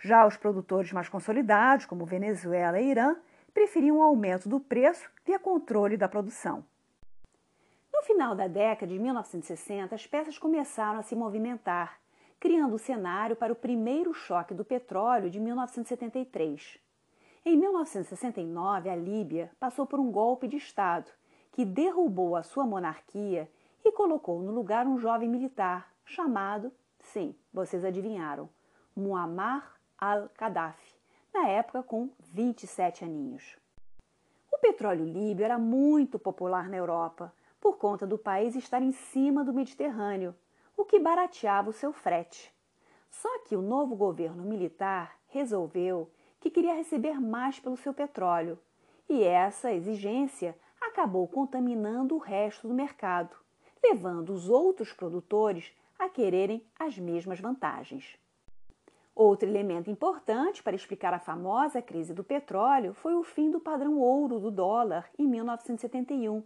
Já 0.00 0.26
os 0.26 0.36
produtores 0.36 0.92
mais 0.92 1.08
consolidados, 1.08 1.86
como 1.86 2.06
Venezuela 2.06 2.80
e 2.80 2.90
Irã, 2.90 3.16
preferiam 3.52 3.98
um 3.98 4.02
aumento 4.02 4.48
do 4.48 4.60
preço 4.60 5.10
via 5.24 5.38
controle 5.38 5.96
da 5.96 6.08
produção. 6.08 6.64
No 7.92 8.02
final 8.02 8.34
da 8.34 8.46
década 8.46 8.92
de 8.92 8.98
1960, 8.98 9.94
as 9.94 10.06
peças 10.06 10.38
começaram 10.38 10.98
a 10.98 11.02
se 11.02 11.14
movimentar, 11.14 12.00
criando 12.38 12.74
o 12.74 12.78
cenário 12.78 13.36
para 13.36 13.52
o 13.52 13.56
primeiro 13.56 14.14
choque 14.14 14.54
do 14.54 14.64
petróleo 14.64 15.28
de 15.28 15.38
1973. 15.38 16.78
Em 17.44 17.56
1969, 17.56 18.88
a 18.88 18.96
Líbia 18.96 19.50
passou 19.58 19.86
por 19.86 19.98
um 19.98 20.10
golpe 20.10 20.46
de 20.46 20.56
Estado 20.56 21.10
que 21.52 21.64
derrubou 21.64 22.36
a 22.36 22.42
sua 22.42 22.64
monarquia 22.64 23.50
e 23.84 23.92
colocou 23.92 24.42
no 24.42 24.52
lugar 24.52 24.86
um 24.86 24.98
jovem 24.98 25.28
militar 25.28 25.92
chamado, 26.04 26.72
sim, 27.00 27.34
vocês 27.52 27.84
adivinharam, 27.84 28.48
Muammar 28.94 29.74
al-Gaddafi, 29.98 30.99
na 31.32 31.48
época 31.48 31.82
com 31.82 32.10
27 32.32 33.04
aninhos. 33.04 33.56
O 34.50 34.58
petróleo 34.58 35.04
líbio 35.04 35.44
era 35.44 35.58
muito 35.58 36.18
popular 36.18 36.68
na 36.68 36.76
Europa, 36.76 37.32
por 37.60 37.76
conta 37.76 38.06
do 38.06 38.18
país 38.18 38.56
estar 38.56 38.82
em 38.82 38.92
cima 38.92 39.44
do 39.44 39.52
Mediterrâneo, 39.52 40.34
o 40.76 40.84
que 40.84 40.98
barateava 40.98 41.70
o 41.70 41.74
seu 41.74 41.92
frete. 41.92 42.52
Só 43.10 43.40
que 43.40 43.54
o 43.54 43.62
novo 43.62 43.94
governo 43.94 44.42
militar 44.44 45.18
resolveu 45.28 46.10
que 46.40 46.50
queria 46.50 46.74
receber 46.74 47.20
mais 47.20 47.60
pelo 47.60 47.76
seu 47.76 47.92
petróleo, 47.92 48.58
e 49.08 49.22
essa 49.22 49.72
exigência 49.72 50.56
acabou 50.80 51.28
contaminando 51.28 52.14
o 52.14 52.18
resto 52.18 52.66
do 52.66 52.74
mercado, 52.74 53.36
levando 53.82 54.32
os 54.32 54.48
outros 54.48 54.92
produtores 54.92 55.72
a 55.98 56.08
quererem 56.08 56.64
as 56.78 56.98
mesmas 56.98 57.40
vantagens. 57.40 58.18
Outro 59.14 59.48
elemento 59.48 59.90
importante 59.90 60.62
para 60.62 60.76
explicar 60.76 61.12
a 61.12 61.18
famosa 61.18 61.82
crise 61.82 62.14
do 62.14 62.24
petróleo 62.24 62.94
foi 62.94 63.14
o 63.14 63.22
fim 63.22 63.50
do 63.50 63.60
padrão 63.60 63.98
ouro 63.98 64.38
do 64.38 64.50
dólar 64.50 65.10
em 65.18 65.26
1971, 65.26 66.42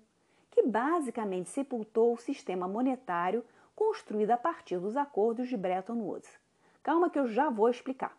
que 0.50 0.62
basicamente 0.62 1.50
sepultou 1.50 2.14
o 2.14 2.18
sistema 2.18 2.66
monetário 2.66 3.44
construído 3.76 4.30
a 4.30 4.36
partir 4.36 4.78
dos 4.78 4.96
acordos 4.96 5.48
de 5.48 5.56
Bretton 5.56 5.98
Woods. 5.98 6.30
Calma 6.82 7.10
que 7.10 7.18
eu 7.18 7.26
já 7.26 7.50
vou 7.50 7.68
explicar. 7.68 8.16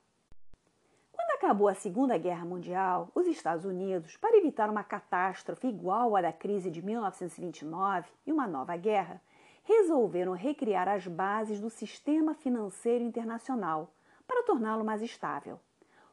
Quando 1.12 1.38
acabou 1.38 1.68
a 1.68 1.74
Segunda 1.74 2.18
Guerra 2.18 2.46
Mundial, 2.46 3.10
os 3.16 3.26
Estados 3.26 3.66
Unidos, 3.66 4.18
para 4.18 4.38
evitar 4.38 4.70
uma 4.70 4.84
catástrofe 4.84 5.68
igual 5.68 6.16
à 6.16 6.22
da 6.22 6.32
crise 6.32 6.70
de 6.70 6.82
1929 6.82 8.10
e 8.26 8.32
uma 8.32 8.48
nova 8.48 8.76
guerra, 8.76 9.22
resolveram 9.64 10.34
recriar 10.34 10.88
as 10.88 11.08
bases 11.08 11.60
do 11.60 11.70
sistema 11.70 12.34
financeiro 12.36 13.04
internacional 13.04 13.95
para 14.28 14.44
torná-lo 14.44 14.84
mais 14.84 15.02
estável. 15.02 15.60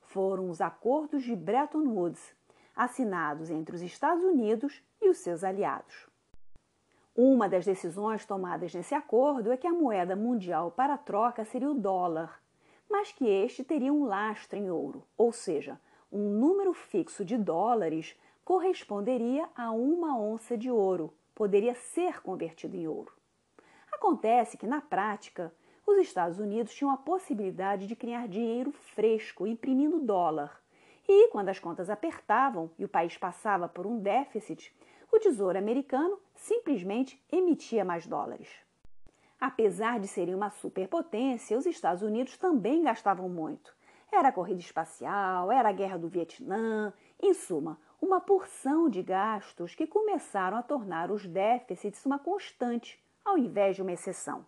Foram 0.03 0.51
os 0.51 0.61
acordos 0.61 1.23
de 1.23 1.35
Bretton 1.35 1.87
Woods, 1.89 2.35
assinados 2.75 3.51
entre 3.51 3.75
os 3.75 3.83
Estados 3.83 4.23
Unidos 4.23 4.83
e 5.01 5.09
os 5.09 5.19
seus 5.19 5.45
aliados. 5.45 6.09
Uma 7.15 7.49
das 7.49 7.67
decisões 7.67 8.25
tomadas 8.25 8.75
nesse 8.75 8.95
acordo 8.95 9.53
é 9.53 9.57
que 9.57 9.67
a 9.67 9.73
moeda 9.73 10.17
mundial 10.17 10.71
para 10.71 10.97
troca 10.97 11.45
seria 11.45 11.71
o 11.71 11.75
dólar, 11.75 12.43
mas 12.91 13.13
que 13.13 13.27
este 13.27 13.63
teria 13.63 13.93
um 13.93 14.05
lastro 14.05 14.59
em 14.59 14.71
ouro, 14.71 15.03
ou 15.17 15.33
seja, 15.33 15.79
um 16.11 16.31
número 16.31 16.73
fixo 16.73 17.25
de 17.25 17.37
dólares 17.37 18.19
corresponderia 18.45 19.49
a 19.57 19.71
uma 19.71 20.19
onça 20.19 20.57
de 20.57 20.71
ouro, 20.71 21.13
poderia 21.35 21.75
ser 21.75 22.23
convertido 22.23 22.77
em 22.77 22.87
ouro. 22.87 23.13
Acontece 23.91 24.57
que, 24.57 24.67
na 24.67 24.81
prática, 24.81 25.55
os 25.87 25.99
Estados 25.99 26.39
Unidos 26.39 26.75
tinham 26.75 26.93
a 26.93 26.97
possibilidade 26.97 27.87
de 27.87 27.97
criar 27.97 28.29
dinheiro 28.29 28.73
fresco 28.73 29.47
imprimindo 29.47 29.99
dólar. 30.01 30.61
E, 31.09 31.29
quando 31.29 31.49
as 31.49 31.59
contas 31.59 31.91
apertavam 31.91 32.71
e 32.79 32.85
o 32.85 32.89
país 32.89 33.17
passava 33.19 33.69
por 33.69 33.87
um 33.87 33.99
déficit, 33.99 34.75
o 35.11 35.19
Tesouro 35.19 35.59
americano 35.59 36.19
simplesmente 36.35 37.23
emitia 37.31 37.85
mais 37.85 38.07
dólares. 38.07 38.49
Apesar 39.41 39.99
de 39.99 40.07
serem 40.07 40.35
uma 40.35 40.51
superpotência, 40.51 41.59
os 41.59 41.67
Estados 41.67 42.03
Unidos 42.03 42.39
também 42.39 42.85
gastavam 42.85 43.29
muito. 43.29 43.75
Era 44.11 44.29
a 44.29 44.33
corrida 44.33 44.61
espacial, 44.61 45.51
era 45.51 45.69
a 45.69 45.73
guerra 45.73 45.99
do 45.99 46.09
Vietnã, 46.09 46.93
em 47.21 47.35
suma, 47.35 47.79
uma 48.01 48.21
porção 48.21 48.89
de 48.89 49.03
gastos 49.03 49.75
que 49.75 49.87
começaram 49.87 50.57
a 50.57 50.63
tornar 50.63 51.11
os 51.11 51.27
déficits 51.27 52.07
uma 52.07 52.19
constante, 52.19 53.03
ao 53.25 53.37
invés 53.37 53.77
de 53.77 53.83
uma 53.83 53.93
exceção. 53.93 54.47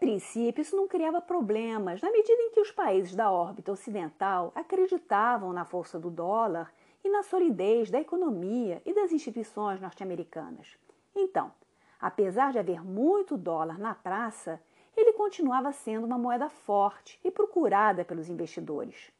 Em 0.00 0.06
princípio, 0.06 0.62
isso 0.62 0.76
não 0.76 0.86
criava 0.86 1.20
problemas, 1.20 2.00
na 2.00 2.12
medida 2.12 2.40
em 2.40 2.52
que 2.52 2.60
os 2.60 2.70
países 2.70 3.16
da 3.16 3.32
órbita 3.32 3.72
ocidental 3.72 4.52
acreditavam 4.54 5.52
na 5.52 5.64
força 5.64 5.98
do 5.98 6.08
dólar 6.08 6.72
e 7.02 7.08
na 7.08 7.24
solidez 7.24 7.90
da 7.90 8.00
economia 8.00 8.80
e 8.86 8.94
das 8.94 9.10
instituições 9.10 9.80
norte-americanas. 9.80 10.78
Então, 11.16 11.52
apesar 12.00 12.52
de 12.52 12.60
haver 12.60 12.80
muito 12.84 13.36
dólar 13.36 13.76
na 13.76 13.92
praça, 13.92 14.62
ele 14.96 15.14
continuava 15.14 15.72
sendo 15.72 16.06
uma 16.06 16.16
moeda 16.16 16.48
forte 16.48 17.18
e 17.24 17.30
procurada 17.30 18.04
pelos 18.04 18.28
investidores. 18.28 19.10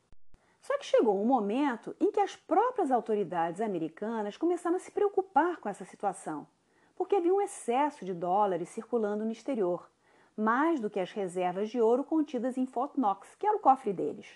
Só 0.60 0.78
que 0.78 0.86
chegou 0.86 1.20
um 1.20 1.26
momento 1.26 1.94
em 1.98 2.12
que 2.12 2.20
as 2.20 2.36
próprias 2.36 2.92
autoridades 2.92 3.60
americanas 3.60 4.36
começaram 4.36 4.76
a 4.76 4.80
se 4.80 4.92
preocupar 4.92 5.56
com 5.56 5.68
essa 5.68 5.84
situação, 5.84 6.46
porque 6.94 7.16
havia 7.16 7.34
um 7.34 7.40
excesso 7.40 8.04
de 8.04 8.14
dólares 8.14 8.68
circulando 8.68 9.24
no 9.24 9.32
exterior, 9.32 9.90
mais 10.38 10.79
do 10.79 10.88
que 10.88 11.01
as 11.01 11.11
reservas 11.11 11.68
de 11.68 11.81
ouro 11.81 12.05
contidas 12.05 12.57
em 12.57 12.64
Fort 12.64 12.96
Knox, 12.96 13.35
que 13.35 13.44
era 13.44 13.57
o 13.57 13.61
cofre 13.61 13.92
deles. 13.92 14.29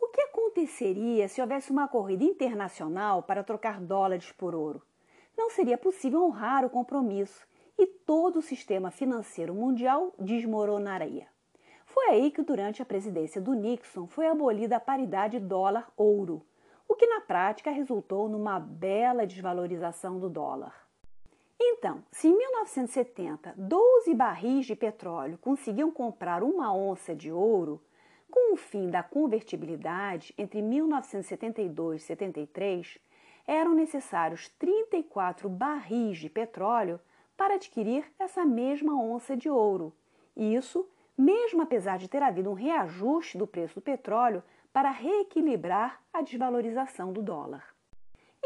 O 0.00 0.06
que 0.08 0.20
aconteceria 0.20 1.26
se 1.26 1.40
houvesse 1.40 1.72
uma 1.72 1.88
corrida 1.88 2.22
internacional 2.22 3.24
para 3.24 3.42
trocar 3.42 3.80
dólares 3.80 4.30
por 4.30 4.54
ouro? 4.54 4.80
Não 5.36 5.50
seria 5.50 5.76
possível 5.76 6.22
honrar 6.22 6.64
o 6.64 6.70
compromisso 6.70 7.44
e 7.76 7.84
todo 7.84 8.38
o 8.38 8.42
sistema 8.42 8.92
financeiro 8.92 9.52
mundial 9.52 10.14
desmoronaria. 10.20 11.26
Foi 11.84 12.10
aí 12.10 12.30
que, 12.30 12.42
durante 12.42 12.80
a 12.80 12.86
presidência 12.86 13.40
do 13.40 13.54
Nixon, 13.54 14.06
foi 14.06 14.28
abolida 14.28 14.76
a 14.76 14.80
paridade 14.80 15.40
dólar-ouro, 15.40 16.46
o 16.86 16.94
que 16.94 17.06
na 17.06 17.20
prática 17.20 17.72
resultou 17.72 18.28
numa 18.28 18.60
bela 18.60 19.26
desvalorização 19.26 20.20
do 20.20 20.30
dólar. 20.30 20.83
Então, 21.60 22.02
se 22.10 22.28
em 22.28 22.36
1970 22.36 23.54
12 23.56 24.14
barris 24.14 24.66
de 24.66 24.74
petróleo 24.74 25.38
conseguiam 25.38 25.90
comprar 25.90 26.42
uma 26.42 26.74
onça 26.74 27.14
de 27.14 27.30
ouro, 27.30 27.80
com 28.30 28.52
o 28.54 28.56
fim 28.56 28.90
da 28.90 29.02
convertibilidade 29.02 30.34
entre 30.36 30.60
1972 30.60 32.02
e 32.02 32.06
73, 32.06 32.98
eram 33.46 33.74
necessários 33.74 34.48
34 34.58 35.48
barris 35.48 36.18
de 36.18 36.28
petróleo 36.28 36.98
para 37.36 37.54
adquirir 37.54 38.04
essa 38.18 38.44
mesma 38.44 38.94
onça 38.94 39.36
de 39.36 39.48
ouro. 39.48 39.92
Isso, 40.36 40.88
mesmo 41.16 41.62
apesar 41.62 41.98
de 41.98 42.08
ter 42.08 42.22
havido 42.22 42.50
um 42.50 42.54
reajuste 42.54 43.38
do 43.38 43.46
preço 43.46 43.76
do 43.76 43.82
petróleo 43.82 44.42
para 44.72 44.90
reequilibrar 44.90 46.02
a 46.12 46.22
desvalorização 46.22 47.12
do 47.12 47.22
dólar. 47.22 47.73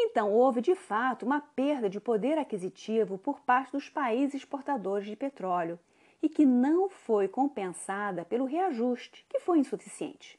Então, 0.01 0.33
houve 0.33 0.61
de 0.61 0.77
fato 0.77 1.27
uma 1.27 1.41
perda 1.41 1.91
de 1.91 1.99
poder 1.99 2.39
aquisitivo 2.39 3.19
por 3.19 3.41
parte 3.41 3.73
dos 3.73 3.91
países 3.91 4.37
exportadores 4.37 5.09
de 5.09 5.17
petróleo 5.17 5.77
e 6.23 6.29
que 6.29 6.47
não 6.47 6.89
foi 6.89 7.27
compensada 7.27 8.25
pelo 8.25 8.45
reajuste, 8.45 9.27
que 9.29 9.41
foi 9.41 9.59
insuficiente. 9.59 10.39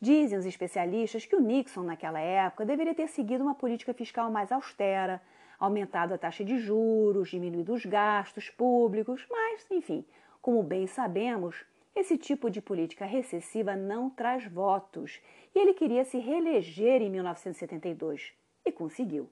Dizem 0.00 0.36
os 0.36 0.44
especialistas 0.44 1.24
que 1.24 1.36
o 1.36 1.40
Nixon, 1.40 1.84
naquela 1.84 2.18
época, 2.18 2.66
deveria 2.66 2.92
ter 2.92 3.06
seguido 3.06 3.44
uma 3.44 3.54
política 3.54 3.94
fiscal 3.94 4.28
mais 4.28 4.50
austera, 4.50 5.22
aumentado 5.56 6.12
a 6.12 6.18
taxa 6.18 6.44
de 6.44 6.58
juros, 6.58 7.30
diminuído 7.30 7.72
os 7.72 7.86
gastos 7.86 8.50
públicos, 8.50 9.24
mas, 9.30 9.64
enfim, 9.70 10.04
como 10.42 10.64
bem 10.64 10.88
sabemos, 10.88 11.64
esse 11.94 12.18
tipo 12.18 12.50
de 12.50 12.60
política 12.60 13.04
recessiva 13.04 13.76
não 13.76 14.10
traz 14.10 14.44
votos 14.46 15.20
e 15.54 15.58
ele 15.60 15.74
queria 15.74 16.04
se 16.04 16.18
reeleger 16.18 17.02
em 17.02 17.10
1972 17.10 18.39
e 18.70 18.72
conseguiu. 18.72 19.28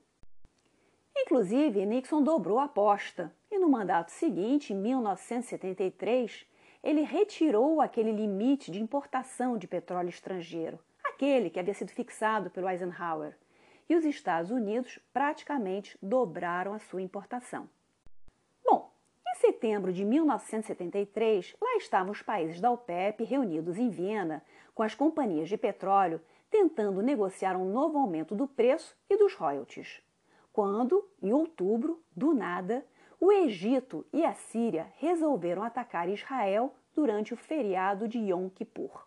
Inclusive, 1.16 1.84
Nixon 1.86 2.22
dobrou 2.22 2.58
a 2.58 2.64
aposta 2.64 3.32
e 3.50 3.58
no 3.58 3.68
mandato 3.68 4.10
seguinte, 4.10 4.72
em 4.72 4.76
1973, 4.76 6.46
ele 6.82 7.02
retirou 7.02 7.80
aquele 7.80 8.12
limite 8.12 8.70
de 8.70 8.80
importação 8.80 9.58
de 9.58 9.66
petróleo 9.66 10.10
estrangeiro, 10.10 10.78
aquele 11.02 11.50
que 11.50 11.58
havia 11.58 11.74
sido 11.74 11.90
fixado 11.90 12.50
pelo 12.50 12.68
Eisenhower, 12.68 13.36
e 13.88 13.96
os 13.96 14.04
Estados 14.04 14.50
Unidos 14.50 14.98
praticamente 15.12 15.96
dobraram 16.02 16.74
a 16.74 16.78
sua 16.78 17.02
importação. 17.02 17.68
Bom, 18.64 18.92
em 19.26 19.34
setembro 19.40 19.92
de 19.92 20.04
1973, 20.04 21.56
lá 21.60 21.76
estavam 21.76 22.12
os 22.12 22.22
países 22.22 22.60
da 22.60 22.70
OPEP 22.70 23.24
reunidos 23.24 23.78
em 23.78 23.88
Viena 23.88 24.42
com 24.74 24.82
as 24.82 24.94
companhias 24.94 25.48
de 25.48 25.56
petróleo 25.56 26.20
tentando 26.50 27.02
negociar 27.02 27.56
um 27.56 27.70
novo 27.70 27.98
aumento 27.98 28.34
do 28.34 28.46
preço 28.46 28.96
e 29.08 29.16
dos 29.16 29.34
royalties. 29.34 30.02
Quando, 30.52 31.08
em 31.22 31.32
outubro, 31.32 32.02
do 32.16 32.34
nada, 32.34 32.84
o 33.20 33.32
Egito 33.32 34.06
e 34.12 34.24
a 34.24 34.32
Síria 34.32 34.92
resolveram 34.96 35.62
atacar 35.62 36.08
Israel 36.08 36.74
durante 36.94 37.34
o 37.34 37.36
feriado 37.36 38.08
de 38.08 38.18
Yom 38.18 38.48
Kippur. 38.48 39.06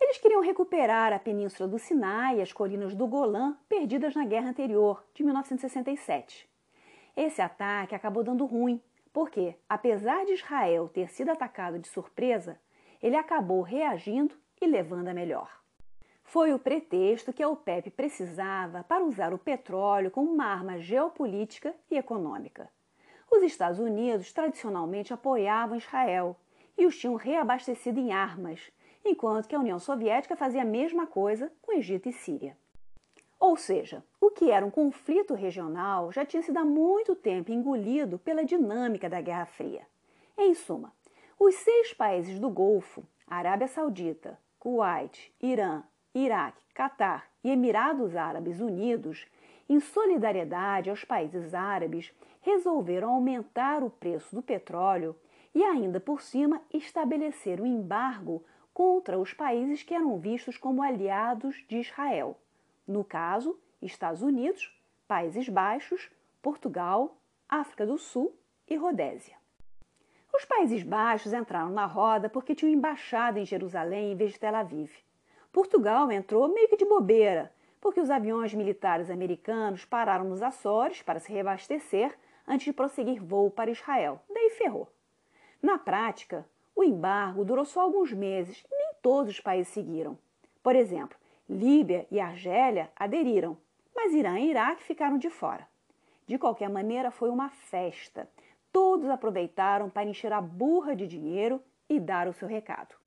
Eles 0.00 0.18
queriam 0.18 0.40
recuperar 0.40 1.12
a 1.12 1.18
península 1.18 1.68
do 1.68 1.78
Sinai 1.78 2.38
e 2.38 2.42
as 2.42 2.52
colinas 2.52 2.94
do 2.94 3.06
Golã 3.06 3.56
perdidas 3.68 4.14
na 4.14 4.24
guerra 4.24 4.50
anterior, 4.50 5.04
de 5.14 5.22
1967. 5.22 6.48
Esse 7.16 7.42
ataque 7.42 7.94
acabou 7.94 8.24
dando 8.24 8.46
ruim, 8.46 8.80
porque, 9.12 9.56
apesar 9.68 10.24
de 10.24 10.32
Israel 10.32 10.88
ter 10.88 11.10
sido 11.10 11.30
atacado 11.30 11.78
de 11.78 11.88
surpresa, 11.88 12.58
ele 13.02 13.16
acabou 13.16 13.62
reagindo 13.62 14.34
e 14.60 14.66
levando 14.66 15.08
a 15.08 15.14
melhor. 15.14 15.59
Foi 16.30 16.54
o 16.54 16.60
pretexto 16.60 17.32
que 17.32 17.42
a 17.42 17.48
OPEP 17.48 17.90
precisava 17.90 18.84
para 18.84 19.04
usar 19.04 19.34
o 19.34 19.38
petróleo 19.38 20.12
como 20.12 20.30
uma 20.30 20.44
arma 20.44 20.78
geopolítica 20.78 21.74
e 21.90 21.96
econômica. 21.96 22.70
Os 23.28 23.42
Estados 23.42 23.80
Unidos 23.80 24.32
tradicionalmente 24.32 25.12
apoiavam 25.12 25.76
Israel 25.76 26.36
e 26.78 26.86
os 26.86 26.96
tinham 26.96 27.16
reabastecido 27.16 27.98
em 27.98 28.12
armas, 28.12 28.70
enquanto 29.04 29.48
que 29.48 29.56
a 29.56 29.58
União 29.58 29.80
Soviética 29.80 30.36
fazia 30.36 30.62
a 30.62 30.64
mesma 30.64 31.04
coisa 31.04 31.50
com 31.60 31.76
Egito 31.76 32.08
e 32.08 32.12
Síria. 32.12 32.56
Ou 33.40 33.56
seja, 33.56 34.04
o 34.20 34.30
que 34.30 34.52
era 34.52 34.64
um 34.64 34.70
conflito 34.70 35.34
regional 35.34 36.12
já 36.12 36.24
tinha 36.24 36.42
sido 36.44 36.58
há 36.58 36.64
muito 36.64 37.16
tempo 37.16 37.50
engolido 37.50 38.20
pela 38.20 38.44
dinâmica 38.44 39.10
da 39.10 39.20
Guerra 39.20 39.46
Fria. 39.46 39.84
Em 40.38 40.54
suma, 40.54 40.92
os 41.36 41.56
seis 41.56 41.92
países 41.92 42.38
do 42.38 42.48
Golfo, 42.48 43.02
Arábia 43.26 43.66
Saudita, 43.66 44.38
Kuwait, 44.60 45.32
Irã, 45.40 45.82
Iraque, 46.14 46.60
Catar 46.74 47.30
e 47.44 47.50
Emirados 47.50 48.16
Árabes 48.16 48.60
Unidos, 48.60 49.26
em 49.68 49.78
solidariedade 49.78 50.90
aos 50.90 51.04
países 51.04 51.54
árabes, 51.54 52.12
resolveram 52.40 53.10
aumentar 53.10 53.84
o 53.84 53.90
preço 53.90 54.34
do 54.34 54.42
petróleo 54.42 55.14
e, 55.54 55.62
ainda 55.62 56.00
por 56.00 56.20
cima, 56.20 56.60
estabelecer 56.72 57.60
um 57.60 57.66
embargo 57.66 58.44
contra 58.74 59.18
os 59.18 59.32
países 59.32 59.82
que 59.84 59.94
eram 59.94 60.18
vistos 60.18 60.56
como 60.56 60.82
aliados 60.82 61.64
de 61.68 61.78
Israel. 61.78 62.36
No 62.86 63.04
caso, 63.04 63.56
Estados 63.80 64.22
Unidos, 64.22 64.76
Países 65.06 65.48
Baixos, 65.48 66.10
Portugal, 66.42 67.16
África 67.48 67.86
do 67.86 67.98
Sul 67.98 68.34
e 68.66 68.76
Rodésia. 68.76 69.36
Os 70.34 70.44
Países 70.44 70.82
Baixos 70.82 71.32
entraram 71.32 71.70
na 71.70 71.86
roda 71.86 72.28
porque 72.28 72.54
tinham 72.54 72.72
embaixada 72.72 73.38
em 73.38 73.44
Jerusalém 73.44 74.12
em 74.12 74.16
vez 74.16 74.32
de 74.32 74.40
Tel 74.40 74.56
Aviv. 74.56 74.90
Portugal 75.52 76.10
entrou 76.12 76.48
meio 76.48 76.68
que 76.68 76.76
de 76.76 76.84
bobeira, 76.84 77.52
porque 77.80 78.00
os 78.00 78.10
aviões 78.10 78.54
militares 78.54 79.10
americanos 79.10 79.84
pararam 79.84 80.24
nos 80.24 80.42
Açores 80.42 81.02
para 81.02 81.18
se 81.18 81.32
reabastecer 81.32 82.16
antes 82.46 82.66
de 82.66 82.72
prosseguir 82.72 83.22
voo 83.22 83.50
para 83.50 83.70
Israel. 83.70 84.20
Daí 84.32 84.50
ferrou. 84.50 84.88
Na 85.60 85.76
prática, 85.76 86.46
o 86.74 86.84
embargo 86.84 87.44
durou 87.44 87.64
só 87.64 87.80
alguns 87.80 88.12
meses 88.12 88.64
e 88.70 88.76
nem 88.76 88.94
todos 89.02 89.32
os 89.32 89.40
países 89.40 89.72
seguiram. 89.72 90.16
Por 90.62 90.76
exemplo, 90.76 91.18
Líbia 91.48 92.06
e 92.10 92.20
Argélia 92.20 92.90
aderiram, 92.94 93.56
mas 93.94 94.14
Irã 94.14 94.38
e 94.38 94.50
Iraque 94.50 94.84
ficaram 94.84 95.18
de 95.18 95.28
fora. 95.30 95.66
De 96.26 96.38
qualquer 96.38 96.70
maneira, 96.70 97.10
foi 97.10 97.28
uma 97.28 97.48
festa. 97.48 98.30
Todos 98.70 99.10
aproveitaram 99.10 99.90
para 99.90 100.08
encher 100.08 100.32
a 100.32 100.40
burra 100.40 100.94
de 100.94 101.08
dinheiro 101.08 101.60
e 101.88 101.98
dar 101.98 102.28
o 102.28 102.32
seu 102.32 102.46
recado. 102.46 102.99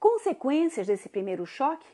Consequências 0.00 0.86
desse 0.86 1.10
primeiro 1.10 1.44
choque? 1.44 1.86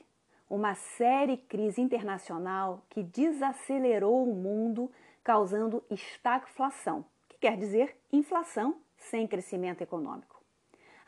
Uma 0.48 0.76
séria 0.76 1.36
crise 1.36 1.80
internacional 1.80 2.80
que 2.88 3.02
desacelerou 3.02 4.30
o 4.30 4.32
mundo, 4.32 4.88
causando 5.24 5.82
estagflação, 5.90 7.04
que 7.28 7.36
quer 7.36 7.56
dizer 7.56 7.96
inflação 8.12 8.76
sem 8.96 9.26
crescimento 9.26 9.82
econômico. 9.82 10.40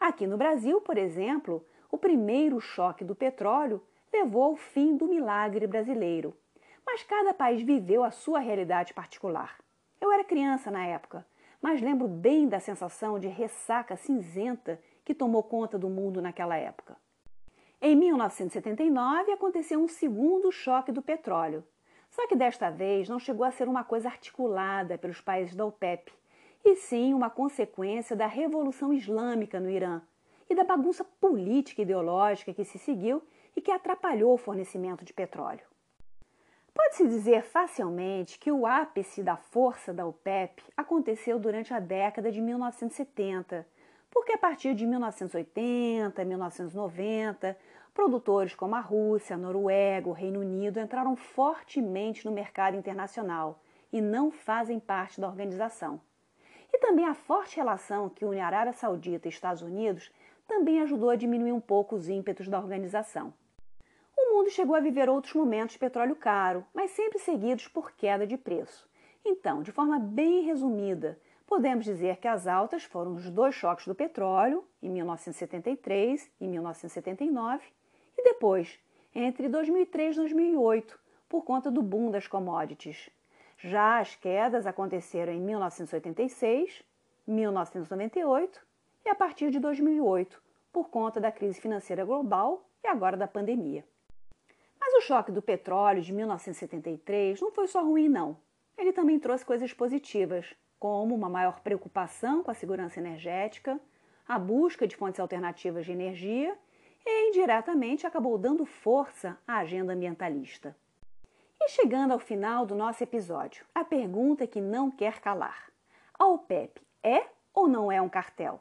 Aqui 0.00 0.26
no 0.26 0.36
Brasil, 0.36 0.80
por 0.80 0.98
exemplo, 0.98 1.64
o 1.88 1.96
primeiro 1.96 2.60
choque 2.60 3.04
do 3.04 3.14
petróleo 3.14 3.80
levou 4.12 4.42
ao 4.42 4.56
fim 4.56 4.96
do 4.96 5.06
milagre 5.06 5.68
brasileiro. 5.68 6.36
Mas 6.84 7.04
cada 7.04 7.32
país 7.32 7.62
viveu 7.62 8.02
a 8.02 8.10
sua 8.10 8.40
realidade 8.40 8.92
particular. 8.92 9.56
Eu 10.00 10.10
era 10.10 10.24
criança 10.24 10.68
na 10.68 10.84
época, 10.84 11.24
mas 11.62 11.80
lembro 11.80 12.08
bem 12.08 12.48
da 12.48 12.58
sensação 12.58 13.20
de 13.20 13.28
ressaca 13.28 13.96
cinzenta 13.96 14.80
que 15.08 15.14
tomou 15.14 15.42
conta 15.42 15.78
do 15.78 15.88
mundo 15.88 16.20
naquela 16.20 16.54
época. 16.58 16.94
Em 17.80 17.96
1979 17.96 19.32
aconteceu 19.32 19.80
um 19.80 19.88
segundo 19.88 20.52
choque 20.52 20.92
do 20.92 21.00
petróleo. 21.00 21.64
Só 22.10 22.28
que 22.28 22.36
desta 22.36 22.68
vez 22.68 23.08
não 23.08 23.18
chegou 23.18 23.46
a 23.46 23.50
ser 23.50 23.68
uma 23.68 23.82
coisa 23.82 24.10
articulada 24.10 24.98
pelos 24.98 25.18
países 25.18 25.56
da 25.56 25.64
OPEP, 25.64 26.12
e 26.62 26.76
sim 26.76 27.14
uma 27.14 27.30
consequência 27.30 28.14
da 28.14 28.26
Revolução 28.26 28.92
Islâmica 28.92 29.58
no 29.58 29.70
Irã 29.70 30.02
e 30.46 30.54
da 30.54 30.62
bagunça 30.62 31.02
política 31.18 31.80
e 31.80 31.84
ideológica 31.84 32.52
que 32.52 32.62
se 32.66 32.78
seguiu 32.78 33.22
e 33.56 33.62
que 33.62 33.70
atrapalhou 33.70 34.34
o 34.34 34.38
fornecimento 34.38 35.06
de 35.06 35.14
petróleo. 35.14 35.64
Pode-se 36.74 37.08
dizer 37.08 37.44
facilmente 37.44 38.38
que 38.38 38.52
o 38.52 38.66
ápice 38.66 39.22
da 39.22 39.38
força 39.38 39.90
da 39.90 40.04
OPEP 40.04 40.62
aconteceu 40.76 41.38
durante 41.38 41.72
a 41.72 41.80
década 41.80 42.30
de 42.30 42.42
1970, 42.42 43.66
porque 44.10 44.32
a 44.32 44.38
partir 44.38 44.74
de 44.74 44.86
1980, 44.86 46.24
1990, 46.24 47.56
produtores 47.94 48.54
como 48.54 48.74
a 48.74 48.80
Rússia, 48.80 49.34
a 49.34 49.38
Noruega, 49.38 50.08
o 50.08 50.12
Reino 50.12 50.40
Unido 50.40 50.80
entraram 50.80 51.16
fortemente 51.16 52.24
no 52.24 52.32
mercado 52.32 52.76
internacional 52.76 53.60
e 53.92 54.00
não 54.00 54.30
fazem 54.30 54.78
parte 54.78 55.20
da 55.20 55.28
organização. 55.28 56.00
E 56.72 56.78
também 56.78 57.06
a 57.06 57.14
forte 57.14 57.56
relação 57.56 58.08
que 58.08 58.24
une 58.24 58.40
a 58.40 58.46
Arábia 58.46 58.72
Saudita 58.72 59.26
e 59.26 59.30
Estados 59.30 59.62
Unidos 59.62 60.12
também 60.46 60.80
ajudou 60.80 61.10
a 61.10 61.16
diminuir 61.16 61.52
um 61.52 61.60
pouco 61.60 61.96
os 61.96 62.08
ímpetos 62.08 62.48
da 62.48 62.58
organização. 62.58 63.32
O 64.16 64.34
mundo 64.34 64.50
chegou 64.50 64.74
a 64.74 64.80
viver 64.80 65.08
outros 65.08 65.34
momentos 65.34 65.72
de 65.72 65.78
petróleo 65.78 66.16
caro, 66.16 66.64
mas 66.74 66.90
sempre 66.90 67.18
seguidos 67.18 67.68
por 67.68 67.92
queda 67.92 68.26
de 68.26 68.36
preço. 68.36 68.88
Então, 69.24 69.62
de 69.62 69.72
forma 69.72 69.98
bem 69.98 70.42
resumida, 70.42 71.18
podemos 71.48 71.86
dizer 71.86 72.18
que 72.18 72.28
as 72.28 72.46
altas 72.46 72.84
foram 72.84 73.14
os 73.14 73.30
dois 73.30 73.54
choques 73.54 73.86
do 73.86 73.94
petróleo, 73.94 74.62
em 74.82 74.90
1973 74.90 76.30
e 76.38 76.46
1979, 76.46 77.64
e 78.18 78.22
depois, 78.22 78.78
entre 79.14 79.48
2003 79.48 80.14
e 80.14 80.18
2008, 80.18 81.00
por 81.26 81.42
conta 81.42 81.70
do 81.70 81.82
boom 81.82 82.10
das 82.10 82.28
commodities. 82.28 83.08
Já 83.56 83.98
as 83.98 84.14
quedas 84.14 84.66
aconteceram 84.66 85.32
em 85.32 85.40
1986, 85.40 86.84
1998 87.26 88.60
e 89.06 89.08
a 89.08 89.14
partir 89.14 89.50
de 89.50 89.58
2008, 89.58 90.40
por 90.70 90.90
conta 90.90 91.18
da 91.18 91.32
crise 91.32 91.58
financeira 91.58 92.04
global 92.04 92.62
e 92.84 92.88
agora 92.88 93.16
da 93.16 93.26
pandemia. 93.26 93.84
Mas 94.78 94.94
o 94.94 95.00
choque 95.00 95.32
do 95.32 95.40
petróleo 95.40 96.02
de 96.02 96.12
1973 96.12 97.40
não 97.40 97.50
foi 97.50 97.66
só 97.66 97.82
ruim, 97.82 98.08
não. 98.08 98.36
Ele 98.76 98.92
também 98.92 99.18
trouxe 99.18 99.44
coisas 99.44 99.72
positivas, 99.72 100.54
como 100.78 101.14
uma 101.14 101.28
maior 101.28 101.60
preocupação 101.60 102.42
com 102.42 102.50
a 102.50 102.54
segurança 102.54 103.00
energética, 103.00 103.80
a 104.26 104.38
busca 104.38 104.86
de 104.86 104.96
fontes 104.96 105.20
alternativas 105.20 105.84
de 105.84 105.92
energia 105.92 106.56
e, 107.04 107.28
indiretamente, 107.28 108.06
acabou 108.06 108.36
dando 108.38 108.64
força 108.64 109.38
à 109.46 109.58
agenda 109.58 109.92
ambientalista. 109.92 110.76
E 111.60 111.70
chegando 111.70 112.12
ao 112.12 112.18
final 112.18 112.64
do 112.64 112.74
nosso 112.74 113.02
episódio, 113.02 113.64
a 113.74 113.84
pergunta 113.84 114.46
que 114.46 114.60
não 114.60 114.90
quer 114.90 115.20
calar: 115.20 115.70
a 116.18 116.26
OPEP 116.26 116.80
é 117.02 117.26
ou 117.52 117.66
não 117.66 117.90
é 117.90 118.00
um 118.00 118.08
cartel? 118.08 118.60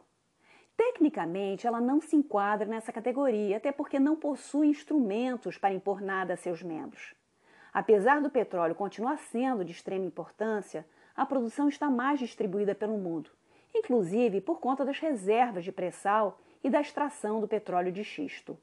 Tecnicamente, 0.75 1.65
ela 1.65 1.81
não 1.81 1.99
se 1.99 2.15
enquadra 2.15 2.67
nessa 2.67 2.93
categoria, 2.93 3.57
até 3.57 3.71
porque 3.71 3.99
não 3.99 4.15
possui 4.15 4.67
instrumentos 4.67 5.57
para 5.57 5.73
impor 5.73 6.01
nada 6.01 6.33
a 6.33 6.37
seus 6.37 6.61
membros. 6.61 7.15
Apesar 7.73 8.21
do 8.21 8.29
petróleo 8.29 8.75
continuar 8.75 9.17
sendo 9.17 9.65
de 9.65 9.71
extrema 9.71 10.05
importância, 10.05 10.85
a 11.17 11.25
produção 11.25 11.67
está 11.67 11.89
mais 11.89 12.19
distribuída 12.19 12.75
pelo 12.75 12.95
mundo, 12.95 13.31
inclusive 13.73 14.39
por 14.39 14.59
conta 14.59 14.85
das 14.85 14.99
reservas 14.99 15.63
de 15.63 15.71
pré-sal 15.71 16.39
e 16.63 16.69
da 16.69 16.79
extração 16.79 17.41
do 17.41 17.47
petróleo 17.47 17.91
de 17.91 18.03
xisto. 18.03 18.55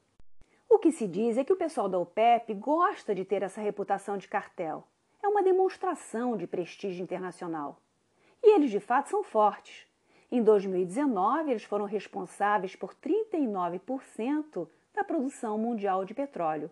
O 0.69 0.79
que 0.79 0.91
se 0.91 1.05
diz 1.05 1.37
é 1.37 1.43
que 1.43 1.51
o 1.51 1.57
pessoal 1.57 1.89
da 1.89 1.99
OPEP 1.99 2.53
gosta 2.53 3.13
de 3.13 3.25
ter 3.25 3.43
essa 3.43 3.59
reputação 3.59 4.17
de 4.17 4.29
cartel. 4.29 4.87
É 5.21 5.27
uma 5.27 5.43
demonstração 5.43 6.37
de 6.37 6.47
prestígio 6.47 7.03
internacional. 7.03 7.77
E 8.41 8.55
eles 8.55 8.71
de 8.71 8.79
fato 8.79 9.09
são 9.09 9.23
fortes. 9.23 9.85
Em 10.31 10.41
2019, 10.41 11.51
eles 11.51 11.63
foram 11.63 11.85
responsáveis 11.85 12.75
por 12.75 12.95
39% 12.95 14.67
da 14.93 15.03
produção 15.03 15.57
mundial 15.57 16.05
de 16.05 16.13
petróleo 16.13 16.71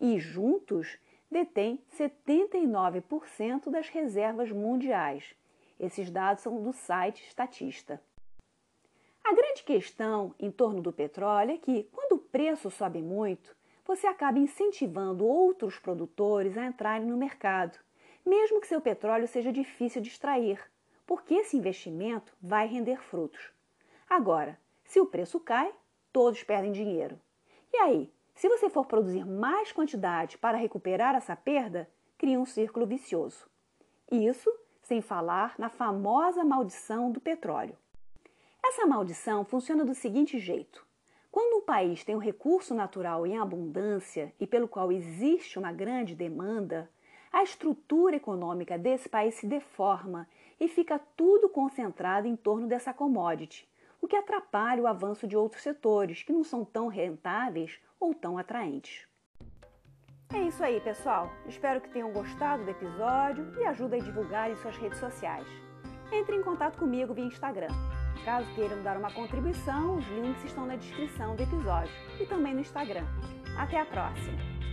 e, 0.00 0.18
juntos, 0.18 0.98
detêm 1.32 1.80
79% 1.98 3.70
das 3.70 3.88
reservas 3.88 4.52
mundiais. 4.52 5.34
Esses 5.80 6.10
dados 6.10 6.42
são 6.42 6.62
do 6.62 6.72
site 6.72 7.24
Statista. 7.28 8.00
A 9.24 9.34
grande 9.34 9.64
questão 9.64 10.34
em 10.38 10.50
torno 10.50 10.80
do 10.80 10.92
petróleo 10.92 11.52
é 11.52 11.58
que, 11.58 11.88
quando 11.90 12.12
o 12.12 12.18
preço 12.18 12.70
sobe 12.70 13.02
muito, 13.02 13.56
você 13.84 14.06
acaba 14.06 14.38
incentivando 14.38 15.26
outros 15.26 15.78
produtores 15.78 16.56
a 16.56 16.66
entrarem 16.66 17.08
no 17.08 17.16
mercado, 17.16 17.78
mesmo 18.24 18.60
que 18.60 18.68
seu 18.68 18.80
petróleo 18.80 19.26
seja 19.26 19.52
difícil 19.52 20.00
de 20.00 20.08
extrair 20.08 20.60
porque 21.06 21.34
esse 21.34 21.56
investimento 21.56 22.34
vai 22.40 22.66
render 22.66 23.00
frutos. 23.00 23.50
Agora, 24.08 24.58
se 24.84 25.00
o 25.00 25.06
preço 25.06 25.40
cai, 25.40 25.72
todos 26.12 26.42
perdem 26.42 26.72
dinheiro. 26.72 27.18
E 27.72 27.76
aí, 27.76 28.11
se 28.34 28.48
você 28.48 28.68
for 28.70 28.86
produzir 28.86 29.24
mais 29.24 29.72
quantidade 29.72 30.38
para 30.38 30.58
recuperar 30.58 31.14
essa 31.14 31.36
perda, 31.36 31.88
cria 32.16 32.40
um 32.40 32.46
círculo 32.46 32.86
vicioso. 32.86 33.46
Isso 34.10 34.52
sem 34.82 35.00
falar 35.00 35.54
na 35.58 35.68
famosa 35.68 36.44
maldição 36.44 37.10
do 37.10 37.20
petróleo. 37.20 37.76
Essa 38.64 38.86
maldição 38.86 39.44
funciona 39.44 39.84
do 39.84 39.94
seguinte 39.94 40.38
jeito: 40.38 40.86
quando 41.30 41.58
um 41.58 41.64
país 41.64 42.04
tem 42.04 42.14
um 42.14 42.20
recurso 42.20 42.74
natural 42.74 43.26
em 43.26 43.38
abundância 43.38 44.32
e 44.38 44.46
pelo 44.46 44.68
qual 44.68 44.92
existe 44.92 45.58
uma 45.58 45.72
grande 45.72 46.14
demanda, 46.14 46.90
a 47.32 47.42
estrutura 47.42 48.16
econômica 48.16 48.76
desse 48.76 49.08
país 49.08 49.34
se 49.36 49.46
deforma 49.46 50.28
e 50.60 50.68
fica 50.68 51.00
tudo 51.16 51.48
concentrado 51.48 52.28
em 52.28 52.36
torno 52.36 52.66
dessa 52.66 52.92
commodity, 52.92 53.66
o 54.00 54.06
que 54.06 54.14
atrapalha 54.14 54.82
o 54.82 54.86
avanço 54.86 55.26
de 55.26 55.36
outros 55.36 55.62
setores 55.62 56.22
que 56.22 56.32
não 56.32 56.44
são 56.44 56.64
tão 56.64 56.88
rentáveis 56.88 57.80
ou 58.02 58.12
tão 58.12 58.36
atraentes. 58.36 59.06
É 60.34 60.42
isso 60.42 60.64
aí, 60.64 60.80
pessoal. 60.80 61.30
Espero 61.46 61.80
que 61.80 61.90
tenham 61.90 62.12
gostado 62.12 62.64
do 62.64 62.70
episódio 62.70 63.54
e 63.60 63.64
ajudem 63.64 64.00
a 64.00 64.04
divulgar 64.04 64.50
em 64.50 64.56
suas 64.56 64.76
redes 64.76 64.98
sociais. 64.98 65.46
Entre 66.10 66.34
em 66.34 66.42
contato 66.42 66.78
comigo 66.78 67.14
via 67.14 67.24
Instagram. 67.24 67.68
Caso 68.24 68.52
queiram 68.54 68.82
dar 68.82 68.96
uma 68.96 69.12
contribuição, 69.12 69.96
os 69.96 70.06
links 70.08 70.44
estão 70.44 70.66
na 70.66 70.76
descrição 70.76 71.36
do 71.36 71.42
episódio 71.42 71.92
e 72.20 72.26
também 72.26 72.54
no 72.54 72.60
Instagram. 72.60 73.06
Até 73.56 73.80
a 73.80 73.86
próxima! 73.86 74.71